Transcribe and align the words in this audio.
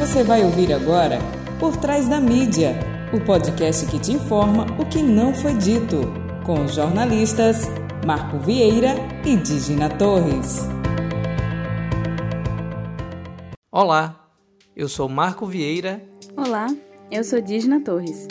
Você 0.00 0.24
vai 0.24 0.42
ouvir 0.42 0.72
agora 0.72 1.18
Por 1.58 1.76
Trás 1.76 2.08
da 2.08 2.18
Mídia, 2.18 2.74
o 3.12 3.22
podcast 3.22 3.84
que 3.86 3.98
te 3.98 4.12
informa 4.12 4.64
o 4.80 4.88
que 4.88 5.02
não 5.02 5.34
foi 5.34 5.52
dito, 5.52 6.00
com 6.42 6.64
os 6.64 6.74
jornalistas 6.74 7.66
Marco 8.06 8.38
Vieira 8.38 8.94
e 9.26 9.36
Digina 9.36 9.90
Torres. 9.90 10.60
Olá, 13.70 14.26
eu 14.74 14.88
sou 14.88 15.06
Marco 15.06 15.44
Vieira. 15.44 16.02
Olá, 16.34 16.74
eu 17.10 17.22
sou 17.22 17.38
Digina 17.42 17.78
Torres. 17.82 18.26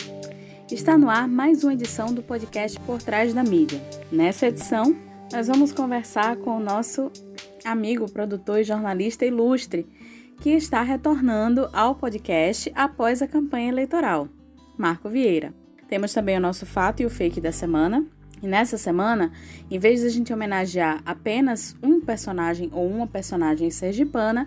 Está 0.72 0.98
no 0.98 1.08
ar 1.08 1.28
mais 1.28 1.62
uma 1.62 1.72
edição 1.72 2.12
do 2.12 2.20
podcast 2.20 2.80
Por 2.80 3.00
Trás 3.00 3.32
da 3.32 3.44
Mídia. 3.44 3.80
Nessa 4.10 4.48
edição, 4.48 4.92
nós 5.32 5.46
vamos 5.46 5.70
conversar 5.70 6.34
com 6.38 6.56
o 6.56 6.60
nosso 6.60 7.12
amigo, 7.64 8.10
produtor 8.10 8.58
e 8.58 8.64
jornalista 8.64 9.24
ilustre, 9.24 9.86
que 10.40 10.50
está 10.50 10.82
retornando 10.82 11.68
ao 11.70 11.94
podcast 11.94 12.72
após 12.74 13.20
a 13.20 13.28
campanha 13.28 13.68
eleitoral, 13.68 14.26
Marco 14.76 15.06
Vieira. 15.10 15.52
Temos 15.86 16.14
também 16.14 16.38
o 16.38 16.40
nosso 16.40 16.64
fato 16.64 17.02
e 17.02 17.06
o 17.06 17.10
fake 17.10 17.42
da 17.42 17.52
semana. 17.52 18.06
E 18.42 18.46
nessa 18.46 18.78
semana, 18.78 19.32
em 19.70 19.78
vez 19.78 20.00
de 20.00 20.06
a 20.06 20.10
gente 20.10 20.32
homenagear 20.32 21.02
apenas 21.04 21.76
um 21.82 22.00
personagem 22.00 22.70
ou 22.72 22.88
uma 22.88 23.06
personagem 23.06 23.70
sergipana, 23.70 24.46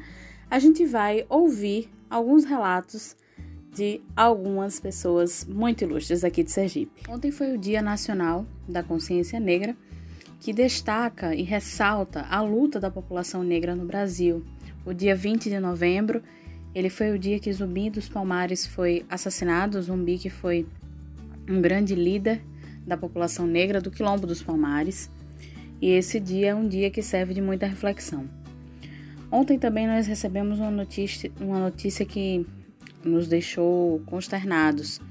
a 0.50 0.58
gente 0.58 0.84
vai 0.84 1.28
ouvir 1.30 1.92
alguns 2.10 2.44
relatos 2.44 3.16
de 3.72 4.02
algumas 4.16 4.80
pessoas 4.80 5.46
muito 5.46 5.84
ilustres 5.84 6.24
aqui 6.24 6.42
de 6.42 6.52
Sergipe. 6.52 7.04
Ontem 7.08 7.30
foi 7.30 7.54
o 7.54 7.58
Dia 7.58 7.84
Nacional 7.84 8.48
da 8.68 8.82
Consciência 8.82 9.40
Negra, 9.40 9.76
que 10.40 10.52
destaca 10.52 11.36
e 11.36 11.44
ressalta 11.44 12.26
a 12.30 12.42
luta 12.42 12.80
da 12.80 12.90
população 12.90 13.44
negra 13.44 13.76
no 13.76 13.86
Brasil, 13.86 14.44
o 14.86 14.94
dia 14.94 15.16
20 15.16 15.50
de 15.50 15.60
novembro, 15.60 16.22
ele 16.76 16.90
foi 16.90 17.12
o 17.12 17.20
dia 17.20 17.40
que 17.40 17.52
Zumbi 17.52 17.90
dos 17.90 18.10
Palmares 18.10 18.66
foi 18.66 19.06
assassinado, 19.10 19.82
Zumbi 19.82 20.18
que 20.18 20.30
foi 20.30 20.66
um 21.50 21.62
grande 21.62 21.94
líder 21.94 22.42
da 22.86 22.98
população 22.98 23.46
negra 23.46 23.80
do 23.80 23.92
Quilombo 23.92 24.26
dos 24.26 24.42
Palmares. 24.42 25.10
E 25.82 25.90
esse 25.90 26.20
dia 26.20 26.50
é 26.50 26.56
um 26.56 26.68
dia 26.68 26.90
que 26.90 27.02
serve 27.02 27.34
de 27.34 27.42
muita 27.42 27.66
reflexão. 27.66 28.28
Ontem 29.32 29.58
também 29.58 29.88
nós 29.88 30.08
recebemos 30.08 30.60
uma 30.60 30.72
notícia, 30.72 31.32
uma 31.40 31.60
notícia 31.60 32.06
que 32.06 32.46
nos 33.04 33.28
deixou 33.28 34.00
consternados, 34.06 35.02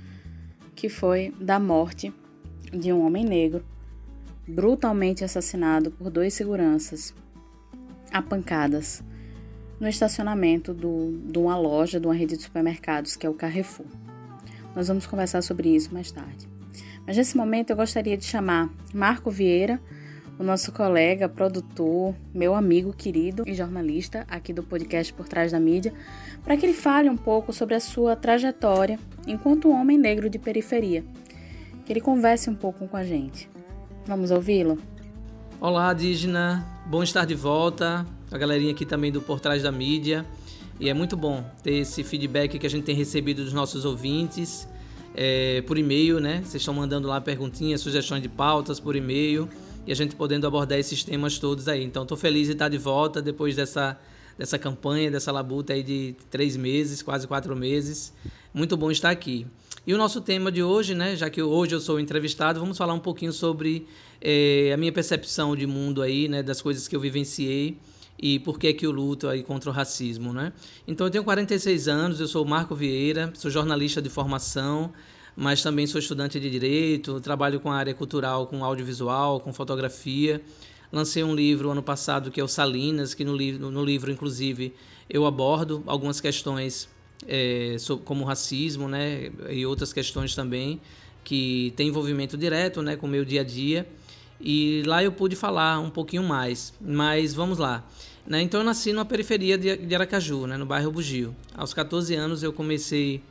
que 0.75 0.89
foi 0.89 1.35
da 1.41 1.59
morte 1.59 2.13
de 2.73 2.93
um 2.93 3.05
homem 3.05 3.25
negro 3.25 3.65
brutalmente 4.47 5.23
assassinado 5.23 5.91
por 5.91 6.11
dois 6.11 6.35
seguranças 6.35 7.15
a 8.11 8.21
pancadas 8.21 9.03
no 9.83 9.89
estacionamento 9.89 10.73
do, 10.73 11.19
de 11.27 11.37
uma 11.41 11.59
loja, 11.59 11.99
de 11.99 12.07
uma 12.07 12.15
rede 12.15 12.37
de 12.37 12.45
supermercados, 12.45 13.17
que 13.17 13.27
é 13.27 13.29
o 13.29 13.35
Carrefour. 13.35 13.85
Nós 14.77 14.87
vamos 14.87 15.07
conversar 15.07 15.43
sobre 15.43 15.75
isso 15.75 15.93
mais 15.93 16.13
tarde. 16.13 16.49
Mas 17.05 17.17
nesse 17.17 17.37
momento 17.37 17.71
eu 17.71 17.77
gostaria 17.77 18.17
de 18.17 18.25
chamar 18.25 18.71
Marco 18.95 19.29
Vieira, 19.29 19.81
o 20.39 20.45
nosso 20.45 20.71
colega, 20.71 21.29
produtor, 21.29 22.15
meu 22.33 22.55
amigo 22.55 22.93
querido 22.93 23.43
e 23.45 23.55
jornalista 23.55 24.25
aqui 24.31 24.53
do 24.53 24.63
podcast 24.63 25.13
Por 25.13 25.27
Trás 25.27 25.51
da 25.51 25.59
Mídia, 25.59 25.93
para 26.45 26.57
que 26.57 26.65
ele 26.65 26.75
fale 26.75 27.11
um 27.11 27.17
pouco 27.17 27.53
sobre 27.53 27.75
a 27.75 27.81
sua 27.81 28.15
trajetória 28.15 29.01
enquanto 29.27 29.69
homem 29.69 29.99
negro 29.99 30.31
de 30.31 30.39
periferia. 30.39 31.05
Que 31.85 31.93
ele 31.93 32.01
converse 32.01 32.49
um 32.49 32.55
pouco 32.55 32.87
com 32.87 32.97
a 32.97 33.03
gente. 33.03 33.51
Vamos 34.07 34.31
ouvi-lo? 34.31 34.79
Olá, 35.61 35.93
Dígina. 35.93 36.72
Bom 36.93 37.03
estar 37.03 37.25
de 37.25 37.35
volta 37.35 38.07
a 38.31 38.37
galerinha 38.37 38.71
aqui 38.71 38.85
também 38.85 39.11
do 39.11 39.23
Por 39.23 39.41
Trás 39.41 39.63
da 39.63 39.73
Mídia. 39.73 40.27
E 40.79 40.91
é 40.91 40.93
muito 40.93 41.17
bom 41.17 41.43
ter 41.63 41.77
esse 41.77 42.05
feedback 42.05 42.59
que 42.59 42.67
a 42.67 42.69
gente 42.69 42.85
tem 42.85 42.95
recebido 42.95 43.43
dos 43.43 43.55
nossos 43.55 43.87
ouvintes 43.87 44.69
é, 45.15 45.63
por 45.63 45.79
e-mail, 45.79 46.21
né? 46.21 46.43
Vocês 46.45 46.57
estão 46.57 46.75
mandando 46.75 47.09
lá 47.09 47.19
perguntinhas, 47.19 47.81
sugestões 47.81 48.21
de 48.21 48.29
pautas 48.29 48.79
por 48.79 48.95
e-mail 48.95 49.49
e 49.87 49.91
a 49.91 49.95
gente 49.95 50.15
podendo 50.15 50.47
abordar 50.47 50.79
esses 50.79 51.03
temas 51.03 51.39
todos 51.39 51.67
aí. 51.67 51.83
Então, 51.83 52.03
estou 52.03 52.15
feliz 52.15 52.49
de 52.49 52.53
estar 52.53 52.69
de 52.69 52.77
volta 52.77 53.23
depois 53.23 53.57
dessa, 53.57 53.99
dessa 54.37 54.59
campanha, 54.59 55.11
dessa 55.11 55.33
labuta 55.33 55.73
aí 55.73 55.83
de 55.83 56.15
três 56.31 56.59
meses, 56.59 57.01
quase 57.01 57.27
quatro 57.27 57.57
meses. 57.57 58.13
Muito 58.53 58.77
bom 58.77 58.91
estar 58.91 59.09
aqui. 59.09 59.47
E 59.87 59.95
o 59.95 59.97
nosso 59.97 60.21
tema 60.21 60.53
de 60.53 60.63
hoje, 60.63 60.95
né? 60.95 61.17
Já 61.17 61.31
que 61.31 61.43
hoje 61.43 61.75
eu 61.75 61.81
sou 61.81 61.99
entrevistado, 61.99 62.61
vamos 62.61 62.77
falar 62.77 62.93
um 62.93 63.01
pouquinho 63.01 63.33
sobre 63.33 63.87
é, 64.23 64.73
a 64.73 64.77
minha 64.77 64.93
percepção 64.93 65.57
de 65.57 65.67
mundo 65.67 66.01
aí, 66.01 66.29
né? 66.29 66.43
Das 66.43 66.63
coisas 66.63 66.87
que 66.87 66.95
eu 66.95 67.01
vivenciei 67.01 67.77
e 68.19 68.39
por 68.39 68.59
que 68.59 68.73
que 68.73 68.87
eu 68.87 68.93
luto 68.93 69.27
aí 69.29 69.43
contra 69.43 69.69
o 69.69 69.73
racismo, 69.73 70.33
né? 70.33 70.53
Então 70.87 71.07
eu 71.07 71.11
tenho 71.11 71.25
46 71.25 71.89
anos, 71.89 72.21
eu 72.21 72.29
sou 72.29 72.45
Marco 72.45 72.75
Vieira, 72.75 73.33
sou 73.35 73.51
jornalista 73.51 74.01
de 74.01 74.09
formação, 74.09 74.93
mas 75.35 75.61
também 75.61 75.87
sou 75.89 75.99
estudante 75.99 76.39
de 76.39 76.49
direito, 76.49 77.21
trabalho 77.21 77.59
com 77.59 77.71
a 77.71 77.77
área 77.77 77.93
cultural, 77.93 78.47
com 78.47 78.65
audiovisual, 78.65 79.41
com 79.41 79.53
fotografia. 79.53 80.41
Lancei 80.93 81.25
um 81.25 81.35
livro 81.35 81.71
ano 81.71 81.83
passado 81.83 82.31
que 82.31 82.41
é 82.41 82.45
o 82.45 82.49
Salinas, 82.49 83.15
que 83.15 83.25
no 83.25 83.35
livro, 83.35 83.71
no 83.71 83.85
livro 83.85 84.13
inclusive 84.13 84.73
eu 85.11 85.27
abordo 85.27 85.83
algumas 85.87 86.21
questões 86.21 86.89
é, 87.27 87.77
como 88.05 88.25
racismo, 88.25 88.89
né, 88.89 89.33
e 89.51 89.67
outras 89.67 89.93
questões 89.93 90.35
também 90.35 90.81
que 91.25 91.73
têm 91.77 91.89
envolvimento 91.89 92.37
direto, 92.37 92.83
né, 92.83 92.97
com 92.97 93.07
o 93.07 93.11
meu 93.11 93.25
dia 93.25 93.41
a 93.41 93.45
dia. 93.45 93.87
E 94.43 94.83
lá 94.87 95.05
eu 95.05 95.13
pude 95.13 95.37
falar 95.37 95.79
um 95.79 95.89
pouquinho 95.89 96.25
mais. 96.25 96.75
Mas 96.81 97.33
vamos 97.33 97.59
lá. 97.59 97.85
Né? 98.27 98.43
Então 98.43 98.61
eu 98.61 98.65
nasci 98.65 98.93
numa 98.93 99.05
periferia 99.05 99.57
de 99.57 99.95
Aracaju, 99.95 100.47
né? 100.47 100.57
no 100.57 100.67
bairro 100.67 100.91
Bugio. 100.91 101.35
Aos 101.55 101.73
14 101.73 102.15
anos 102.15 102.43
eu 102.43 102.53
comecei 102.53 103.23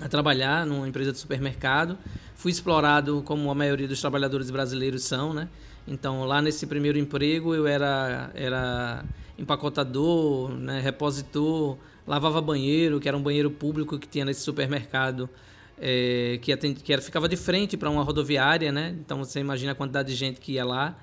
a 0.00 0.08
trabalhar 0.08 0.64
numa 0.64 0.88
empresa 0.88 1.12
de 1.12 1.18
supermercado. 1.18 1.98
Fui 2.34 2.52
explorado 2.52 3.22
como 3.24 3.50
a 3.50 3.54
maioria 3.54 3.88
dos 3.88 4.00
trabalhadores 4.00 4.50
brasileiros 4.50 5.02
são, 5.02 5.34
né? 5.34 5.48
Então 5.86 6.24
lá 6.24 6.40
nesse 6.40 6.66
primeiro 6.66 6.98
emprego 6.98 7.54
eu 7.54 7.66
era, 7.66 8.30
era 8.34 9.04
empacotador, 9.36 10.50
né? 10.50 10.80
repositor, 10.80 11.76
lavava 12.06 12.40
banheiro, 12.40 13.00
que 13.00 13.08
era 13.08 13.16
um 13.16 13.22
banheiro 13.22 13.50
público 13.50 13.98
que 13.98 14.06
tinha 14.06 14.24
nesse 14.24 14.42
supermercado. 14.42 15.28
É, 15.80 16.38
que, 16.42 16.52
atend... 16.52 16.80
que 16.82 16.92
era, 16.92 17.00
ficava 17.00 17.28
de 17.28 17.36
frente 17.36 17.76
para 17.76 17.88
uma 17.88 18.02
rodoviária, 18.02 18.72
né? 18.72 18.96
Então 19.00 19.18
você 19.18 19.40
imagina 19.40 19.72
a 19.72 19.74
quantidade 19.74 20.08
de 20.08 20.14
gente 20.14 20.40
que 20.40 20.52
ia 20.52 20.64
lá. 20.64 20.98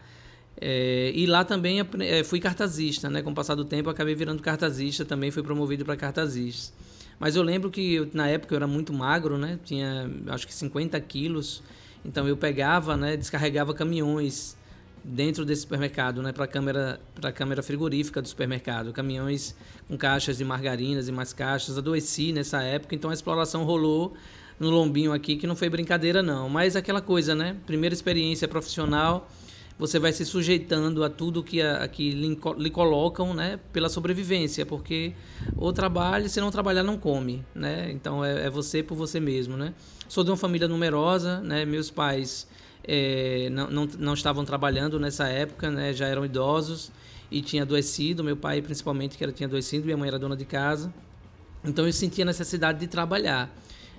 É, 0.60 1.12
e 1.14 1.26
lá 1.26 1.44
também 1.44 1.80
é, 2.00 2.24
fui 2.24 2.40
cartazista, 2.40 3.10
né? 3.10 3.22
Com 3.22 3.32
o 3.32 3.34
passar 3.34 3.56
do 3.56 3.66
tempo, 3.66 3.90
acabei 3.90 4.16
virando 4.16 4.42
cartazista, 4.42 5.04
também 5.06 5.32
fui 5.32 5.44
promovido 5.44 5.84
para 5.86 5.96
cartazista. 5.96 6.74
Mas 7.20 7.36
eu 7.36 7.44
lembro 7.44 7.70
que 7.72 7.96
eu, 7.96 8.10
na 8.14 8.28
época 8.28 8.54
eu 8.54 8.58
era 8.58 8.68
muito 8.68 8.94
magro, 8.94 9.38
né? 9.38 9.60
Tinha 9.64 10.10
acho 10.28 10.46
que 10.46 10.54
50 10.54 11.00
quilos. 11.02 11.64
Então 12.04 12.28
eu 12.28 12.38
pegava, 12.38 12.96
né? 12.96 13.18
Descarregava 13.18 13.74
caminhões 13.74 14.58
dentro 15.08 15.46
desse 15.46 15.62
supermercado, 15.62 16.22
né? 16.22 16.32
Para 16.32 16.46
a 16.46 16.48
câmera, 16.48 17.00
para 17.14 17.32
câmera 17.32 17.62
frigorífica 17.62 18.22
do 18.22 18.28
supermercado, 18.28 18.92
caminhões 18.92 19.56
com 19.88 19.96
caixas 19.96 20.38
de 20.38 20.44
margarinas 20.44 21.08
e 21.08 21.12
mais 21.12 21.32
caixas. 21.32 21.78
Adoeci 21.78 22.34
nessa 22.34 22.64
época, 22.64 22.96
então 22.96 23.12
a 23.12 23.14
exploração 23.14 23.64
rolou 23.64 24.16
no 24.60 24.70
lombinho 24.70 25.14
aqui 25.14 25.36
que 25.36 25.46
não 25.46 25.56
foi 25.56 25.70
brincadeira 25.70 26.24
não. 26.24 26.50
Mas 26.50 26.76
aquela 26.76 27.02
coisa, 27.02 27.36
né? 27.36 27.56
Primeira 27.68 27.94
experiência 27.94 28.48
profissional 28.48 29.30
você 29.78 30.00
vai 30.00 30.14
se 30.14 30.24
sujeitando 30.24 31.04
a 31.04 31.10
tudo 31.10 31.44
que, 31.44 31.62
a, 31.62 31.86
que 31.88 32.12
lhe, 32.12 32.40
lhe, 32.58 32.70
colocam 32.70 33.34
né, 33.34 33.60
pela 33.74 33.90
sobrevivência, 33.90 34.66
porque 34.66 35.14
ou 35.58 35.74
trabalha, 35.74 36.30
se 36.30 36.40
não 36.40 36.50
trabalhar 36.50 36.82
não 36.82 36.98
come, 36.98 37.44
né? 37.54 37.92
Então 37.92 38.24
é, 38.24 38.46
é, 38.46 38.50
você 38.50 38.82
por 38.82 38.96
você 38.96 39.20
mesmo, 39.20 39.58
né? 39.58 39.74
Sou 40.08 40.24
de 40.24 40.30
uma 40.32 40.38
família 40.38 40.68
numerosa, 40.68 41.42
né? 41.42 41.66
Meus 41.66 41.92
pais 41.92 42.48
é, 42.88 43.50
não, 43.52 43.70
não, 43.70 43.88
não 43.98 44.14
estavam 44.14 44.46
trabalhando 44.46 45.00
nessa 45.00 45.28
época, 45.28 45.70
né? 45.70 45.94
Já 45.94 46.08
eram 46.08 46.26
idosos 46.26 46.92
e 47.32 47.42
tinha 47.42 47.64
adoecido, 47.64 48.24
meu 48.24 48.38
pai 48.38 48.62
principalmente 48.62 49.18
que 49.18 49.24
era, 49.24 49.34
tinha 49.34 49.48
adoecido, 49.48 49.86
minha 49.86 49.98
mãe 49.98 50.08
era 50.08 50.20
dona 50.20 50.36
de 50.36 50.46
casa. 50.46 50.94
Então 51.64 51.86
eu 51.86 51.94
sentia 51.94 52.24
a 52.24 52.28
necessidade 52.28 52.80
de 52.80 52.88
trabalhar 52.88 53.54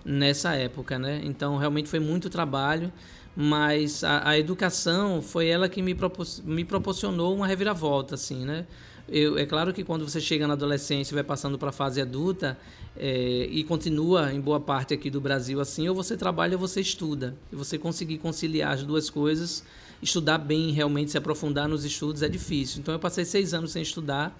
nessa 0.04 0.54
época, 0.54 0.98
né? 0.98 1.20
Então 1.24 1.56
realmente 1.56 1.88
foi 1.88 2.00
muito 2.00 2.30
trabalho 2.30 2.92
mas 3.36 4.02
a, 4.02 4.30
a, 4.30 4.38
educação 4.38 5.20
foi 5.20 5.48
ela 5.48 5.68
que 5.68 5.82
me, 5.82 5.94
propor, 5.94 6.26
me 6.42 6.64
proporcionou 6.64 7.36
uma 7.36 7.46
reviravolta, 7.46 8.14
assim, 8.14 8.46
né? 8.46 8.66
Eu, 9.08 9.38
é 9.38 9.46
claro 9.46 9.72
que 9.72 9.84
quando 9.84 10.08
você 10.08 10.20
chega 10.20 10.46
na 10.46 10.54
adolescência 10.54 11.12
e 11.12 11.14
vai 11.14 11.22
passando 11.22 11.56
para 11.56 11.68
a 11.68 11.72
fase 11.72 12.00
adulta 12.00 12.58
é, 12.96 13.46
e 13.50 13.62
continua 13.62 14.32
em 14.32 14.40
boa 14.40 14.58
parte 14.58 14.92
aqui 14.92 15.08
do 15.08 15.20
Brasil 15.20 15.60
assim, 15.60 15.88
ou 15.88 15.94
você 15.94 16.16
trabalha 16.16 16.54
ou 16.54 16.58
você 16.58 16.80
estuda. 16.80 17.36
E 17.52 17.56
você 17.56 17.78
conseguir 17.78 18.18
conciliar 18.18 18.72
as 18.72 18.82
duas 18.82 19.08
coisas, 19.08 19.64
estudar 20.02 20.38
bem, 20.38 20.72
realmente 20.72 21.12
se 21.12 21.18
aprofundar 21.18 21.68
nos 21.68 21.84
estudos 21.84 22.22
é 22.22 22.28
difícil. 22.28 22.80
Então 22.80 22.92
eu 22.92 22.98
passei 22.98 23.24
seis 23.24 23.54
anos 23.54 23.70
sem 23.70 23.82
estudar 23.82 24.36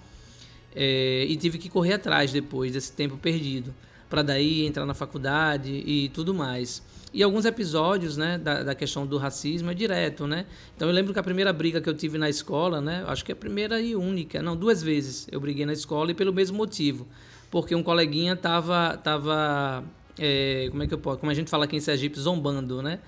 é, 0.75 1.25
e 1.29 1.37
tive 1.37 1.57
que 1.57 1.69
correr 1.69 1.93
atrás 1.93 2.31
depois 2.33 2.73
desse 2.73 2.91
tempo 2.91 3.17
perdido 3.17 3.73
para 4.09 4.21
daí 4.21 4.65
entrar 4.65 4.85
na 4.85 4.93
faculdade 4.93 5.71
e 5.71 6.09
tudo 6.09 6.33
mais. 6.33 6.81
E 7.13 7.23
alguns 7.23 7.45
episódios, 7.45 8.17
né, 8.17 8.37
da, 8.37 8.63
da, 8.63 8.75
questão 8.75 9.07
do 9.07 9.17
racismo 9.17 9.71
é 9.71 9.73
direto, 9.73 10.27
né? 10.27 10.45
Então 10.75 10.87
eu 10.87 10.93
lembro 10.93 11.13
que 11.13 11.19
a 11.19 11.23
primeira 11.23 11.53
briga 11.53 11.79
que 11.79 11.89
eu 11.89 11.93
tive 11.93 12.17
na 12.17 12.29
escola, 12.29 12.81
né, 12.81 13.03
acho 13.07 13.23
que 13.23 13.31
é 13.31 13.33
a 13.33 13.35
primeira 13.35 13.79
e 13.79 13.95
única, 13.95 14.41
não, 14.41 14.55
duas 14.55 14.83
vezes 14.83 15.27
eu 15.31 15.39
briguei 15.39 15.65
na 15.65 15.73
escola 15.73 16.11
e 16.11 16.13
pelo 16.13 16.33
mesmo 16.33 16.57
motivo. 16.57 17.07
porque 17.49 17.73
um 17.73 17.81
coleguinha 17.81 18.35
tava, 18.35 18.97
tava 18.97 19.85
é, 20.19 20.67
como 20.69 20.83
é 20.83 20.87
que 20.87 20.93
eu 20.93 20.97
posso, 20.97 21.19
como 21.19 21.31
a 21.31 21.35
gente 21.35 21.49
fala 21.49 21.65
aqui 21.65 21.75
em 21.75 21.79
Sergipe, 21.79 22.19
zombando, 22.19 22.81
né? 22.81 22.99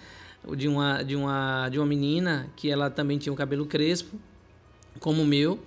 De 0.55 0.67
uma, 0.67 1.03
de 1.03 1.15
uma, 1.15 1.67
de 1.69 1.77
uma 1.77 1.85
menina 1.85 2.49
que 2.55 2.69
ela 2.69 2.89
também 2.89 3.17
tinha 3.17 3.33
um 3.33 3.35
cabelo 3.35 3.65
crespo, 3.65 4.17
como 4.99 5.21
o 5.23 5.25
meu, 5.25 5.59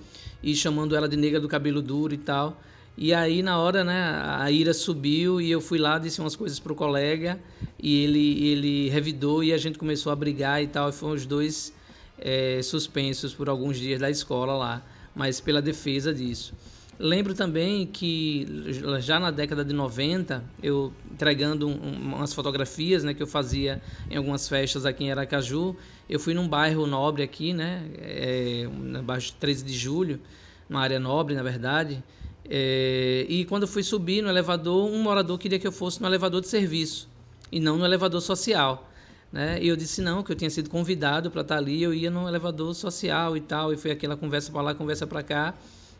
e 0.42 0.54
chamando 0.54 0.96
ela 0.96 1.08
de 1.08 1.16
nega 1.16 1.38
do 1.38 1.48
cabelo 1.48 1.82
duro 1.82 2.14
e 2.14 2.18
tal. 2.18 2.58
E 2.96 3.14
aí, 3.14 3.42
na 3.42 3.58
hora, 3.58 3.82
né, 3.82 4.22
a 4.24 4.50
ira 4.50 4.74
subiu 4.74 5.40
e 5.40 5.50
eu 5.50 5.60
fui 5.60 5.78
lá, 5.78 5.98
disse 5.98 6.20
umas 6.20 6.36
coisas 6.36 6.60
pro 6.60 6.74
colega 6.74 7.40
e 7.82 8.04
ele, 8.04 8.46
ele 8.46 8.88
revidou 8.90 9.42
e 9.42 9.52
a 9.52 9.58
gente 9.58 9.78
começou 9.78 10.12
a 10.12 10.16
brigar 10.16 10.62
e 10.62 10.66
tal. 10.66 10.90
E 10.90 10.92
foram 10.92 11.14
os 11.14 11.24
dois 11.24 11.74
é, 12.18 12.60
suspensos 12.62 13.34
por 13.34 13.48
alguns 13.48 13.78
dias 13.78 14.00
da 14.00 14.10
escola 14.10 14.54
lá, 14.54 14.86
mas 15.14 15.40
pela 15.40 15.62
defesa 15.62 16.12
disso. 16.12 16.54
Lembro 16.98 17.34
também 17.34 17.86
que 17.86 18.46
já 19.00 19.18
na 19.18 19.30
década 19.30 19.64
de 19.64 19.72
90, 19.72 20.44
eu 20.62 20.92
entregando 21.10 21.66
um, 21.66 21.74
umas 21.74 22.32
fotografias 22.32 23.02
né, 23.02 23.12
que 23.14 23.22
eu 23.22 23.26
fazia 23.26 23.82
em 24.08 24.16
algumas 24.16 24.48
festas 24.48 24.86
aqui 24.86 25.04
em 25.04 25.10
Aracaju, 25.10 25.74
eu 26.08 26.20
fui 26.20 26.34
num 26.34 26.46
bairro 26.46 26.86
nobre 26.86 27.22
aqui, 27.22 27.52
né, 27.52 27.90
é, 27.98 28.68
no 28.70 29.02
bairro 29.02 29.24
13 29.40 29.64
de 29.64 29.72
Julho, 29.72 30.20
numa 30.68 30.80
área 30.80 31.00
nobre, 31.00 31.34
na 31.34 31.42
verdade, 31.42 32.04
é, 32.54 33.24
e 33.30 33.46
quando 33.46 33.62
eu 33.62 33.68
fui 33.68 33.82
subir 33.82 34.20
no 34.20 34.28
elevador, 34.28 34.86
um 34.86 35.02
morador 35.02 35.38
queria 35.38 35.58
que 35.58 35.66
eu 35.66 35.72
fosse 35.72 36.02
no 36.02 36.06
elevador 36.06 36.42
de 36.42 36.48
serviço 36.48 37.08
e 37.50 37.58
não 37.58 37.78
no 37.78 37.84
elevador 37.86 38.20
social. 38.20 38.90
Né? 39.32 39.58
E 39.62 39.68
eu 39.68 39.74
disse 39.74 40.02
não, 40.02 40.22
que 40.22 40.32
eu 40.32 40.36
tinha 40.36 40.50
sido 40.50 40.68
convidado 40.68 41.30
para 41.30 41.40
estar 41.40 41.56
ali, 41.56 41.82
eu 41.82 41.94
ia 41.94 42.10
no 42.10 42.28
elevador 42.28 42.74
social 42.74 43.38
e 43.38 43.40
tal, 43.40 43.72
e 43.72 43.78
foi 43.78 43.90
aquela 43.90 44.18
conversa 44.18 44.52
para 44.52 44.60
lá, 44.60 44.74
conversa 44.74 45.06
para 45.06 45.22
cá. 45.22 45.54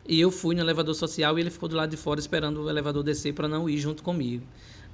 E 0.07 0.21
eu 0.21 0.31
fui 0.31 0.55
no 0.55 0.61
elevador 0.61 0.95
social 0.95 1.39
e 1.39 1.41
ele 1.41 1.49
ficou 1.49 1.71
do 1.71 1.75
lado 1.75 1.89
de 1.89 1.97
fora 1.97 2.21
esperando 2.21 2.63
o 2.63 2.69
elevador 2.69 3.03
descer 3.03 3.33
para 3.33 3.49
não 3.49 3.67
ir 3.67 3.79
junto 3.79 4.03
comigo. 4.03 4.45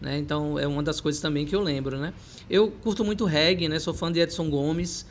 Né? 0.00 0.16
Então 0.16 0.60
é 0.60 0.66
uma 0.68 0.84
das 0.84 1.00
coisas 1.00 1.20
também 1.20 1.44
que 1.44 1.56
eu 1.56 1.60
lembro. 1.60 1.98
Né? 1.98 2.14
Eu 2.48 2.70
curto 2.70 3.04
muito 3.04 3.24
reggae, 3.24 3.68
né? 3.68 3.80
sou 3.80 3.92
fã 3.92 4.12
de 4.12 4.20
Edson 4.20 4.48
Gomes 4.48 5.04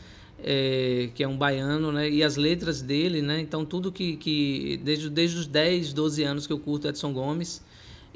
é, 0.43 1.09
que 1.15 1.23
é 1.23 1.27
um 1.27 1.37
baiano, 1.37 1.91
né? 1.91 2.09
E 2.09 2.23
as 2.23 2.37
letras 2.37 2.81
dele, 2.81 3.21
né? 3.21 3.39
Então 3.39 3.65
tudo 3.65 3.91
que, 3.91 4.17
que 4.17 4.79
desde, 4.83 5.09
desde 5.09 5.37
os 5.37 5.47
10, 5.47 5.93
12 5.93 6.23
anos 6.23 6.47
que 6.47 6.53
eu 6.53 6.59
curto 6.59 6.87
Edson 6.87 7.13
Gomes 7.13 7.61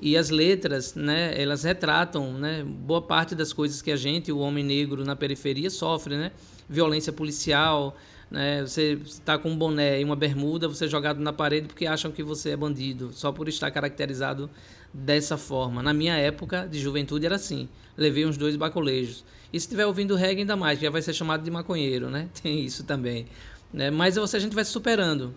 e 0.02 0.18
as 0.18 0.30
letras, 0.30 0.96
né? 0.96 1.40
Elas 1.40 1.64
retratam, 1.64 2.34
né? 2.34 2.64
Boa 2.64 3.02
parte 3.02 3.36
das 3.36 3.54
coisas 3.54 3.82
que 3.82 3.92
a 3.92 3.96
gente, 3.96 4.32
o 4.32 4.40
homem 4.40 4.64
negro 4.64 5.04
na 5.04 5.16
periferia, 5.16 5.70
sofre, 5.70 6.16
né? 6.16 6.32
Violência 6.70 7.12
policial, 7.12 7.96
né? 8.30 8.62
Você 8.62 9.00
está 9.06 9.38
com 9.38 9.50
um 9.50 9.58
boné 9.58 10.00
e 10.00 10.04
uma 10.04 10.16
bermuda, 10.16 10.68
você 10.68 10.86
é 10.86 10.88
jogado 10.88 11.20
na 11.20 11.34
parede 11.34 11.68
porque 11.68 11.86
acham 11.86 12.12
que 12.12 12.24
você 12.24 12.52
é 12.52 12.58
bandido, 12.58 13.12
só 13.14 13.32
por 13.32 13.50
estar 13.50 13.70
caracterizado 13.72 14.50
dessa 14.94 15.38
forma. 15.38 15.82
Na 15.82 15.94
minha 15.94 16.16
época 16.16 16.68
de 16.70 16.80
juventude 16.80 17.26
era 17.26 17.36
assim. 17.36 17.68
Levei 17.98 18.26
uns 18.26 18.38
dois 18.38 18.56
bacolejos. 18.56 19.24
E 19.54 19.60
se 19.60 19.66
estiver 19.66 19.86
ouvindo 19.86 20.16
reggae, 20.16 20.42
ainda 20.42 20.56
mais, 20.56 20.80
já 20.80 20.90
vai 20.90 21.02
ser 21.02 21.14
chamado 21.14 21.44
de 21.44 21.52
maconheiro, 21.52 22.10
né? 22.10 22.30
Tem 22.42 22.64
isso 22.64 22.84
também. 22.84 23.28
Né? 23.74 23.90
Mas 23.90 24.16
você, 24.16 24.38
a 24.38 24.40
gente 24.40 24.56
vai 24.56 24.64
se 24.64 24.72
superando. 24.72 25.34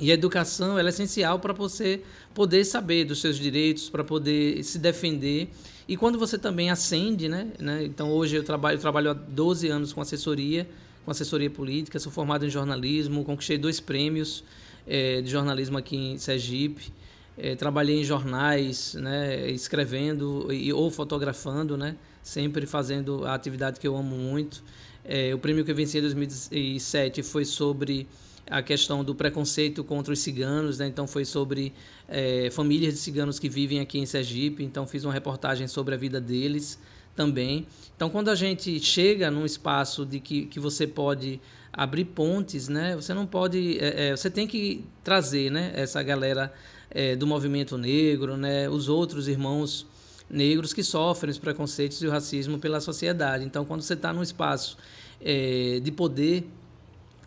E 0.00 0.10
a 0.10 0.14
educação 0.14 0.78
é 0.78 0.88
essencial 0.88 1.40
para 1.40 1.52
você 1.52 2.02
poder 2.32 2.64
saber 2.64 3.04
dos 3.04 3.20
seus 3.20 3.36
direitos, 3.36 3.90
para 3.90 4.04
poder 4.04 4.62
se 4.62 4.78
defender. 4.78 5.50
E 5.88 5.96
quando 5.96 6.18
você 6.18 6.38
também 6.38 6.70
ascende, 6.70 7.28
né? 7.28 7.48
né? 7.58 7.84
Então 7.84 8.10
hoje 8.12 8.36
eu 8.36 8.44
trabalho, 8.44 8.76
eu 8.76 8.80
trabalho 8.80 9.10
há 9.10 9.14
12 9.14 9.66
anos 9.68 9.92
com 9.92 10.00
assessoria, 10.00 10.68
com 11.04 11.10
assessoria 11.10 11.50
política, 11.50 11.98
sou 11.98 12.12
formado 12.12 12.46
em 12.46 12.50
jornalismo, 12.50 13.24
conquistei 13.24 13.58
dois 13.58 13.80
prêmios 13.80 14.44
é, 14.86 15.20
de 15.20 15.30
jornalismo 15.30 15.76
aqui 15.78 15.96
em 15.96 16.18
Sergipe. 16.18 16.92
É, 17.38 17.54
trabalhei 17.54 18.00
em 18.00 18.04
jornais, 18.04 18.94
né, 18.94 19.48
escrevendo 19.50 20.52
e, 20.52 20.72
ou 20.72 20.90
fotografando, 20.90 21.76
né, 21.76 21.96
sempre 22.22 22.66
fazendo 22.66 23.24
a 23.24 23.34
atividade 23.34 23.78
que 23.78 23.86
eu 23.86 23.96
amo 23.96 24.16
muito. 24.16 24.62
É, 25.04 25.34
o 25.34 25.38
prêmio 25.38 25.64
que 25.64 25.70
eu 25.70 25.74
venci 25.74 25.98
em 25.98 26.02
2007 26.02 27.22
foi 27.22 27.44
sobre 27.44 28.06
a 28.50 28.62
questão 28.62 29.04
do 29.04 29.14
preconceito 29.14 29.84
contra 29.84 30.12
os 30.12 30.20
ciganos, 30.20 30.78
né? 30.78 30.86
então 30.86 31.06
foi 31.06 31.24
sobre 31.24 31.72
é, 32.08 32.50
famílias 32.50 32.94
de 32.94 33.00
ciganos 33.00 33.38
que 33.38 33.48
vivem 33.48 33.80
aqui 33.80 33.98
em 33.98 34.06
Sergipe, 34.06 34.64
então 34.64 34.86
fiz 34.86 35.04
uma 35.04 35.12
reportagem 35.12 35.68
sobre 35.68 35.94
a 35.94 35.98
vida 35.98 36.20
deles 36.20 36.78
também. 37.14 37.66
Então, 37.96 38.08
quando 38.08 38.28
a 38.28 38.34
gente 38.34 38.78
chega 38.80 39.30
num 39.30 39.44
espaço 39.44 40.06
de 40.06 40.20
que, 40.20 40.46
que 40.46 40.60
você 40.60 40.86
pode 40.86 41.40
abrir 41.78 42.06
pontes, 42.06 42.68
né? 42.68 42.96
Você 42.96 43.14
não 43.14 43.24
pode, 43.24 43.78
é, 43.78 44.08
é, 44.08 44.16
você 44.16 44.28
tem 44.28 44.48
que 44.48 44.84
trazer, 45.04 45.48
né? 45.48 45.70
Essa 45.76 46.02
galera 46.02 46.52
é, 46.90 47.14
do 47.14 47.24
movimento 47.24 47.78
negro, 47.78 48.36
né, 48.36 48.68
os 48.68 48.88
outros 48.88 49.28
irmãos 49.28 49.86
negros 50.28 50.74
que 50.74 50.82
sofrem 50.82 51.30
os 51.30 51.38
preconceitos 51.38 52.02
e 52.02 52.06
o 52.06 52.10
racismo 52.10 52.58
pela 52.58 52.80
sociedade. 52.80 53.44
Então, 53.44 53.64
quando 53.64 53.82
você 53.82 53.94
está 53.94 54.12
num 54.12 54.22
espaço 54.22 54.76
é, 55.20 55.80
de 55.80 55.92
poder, 55.92 56.46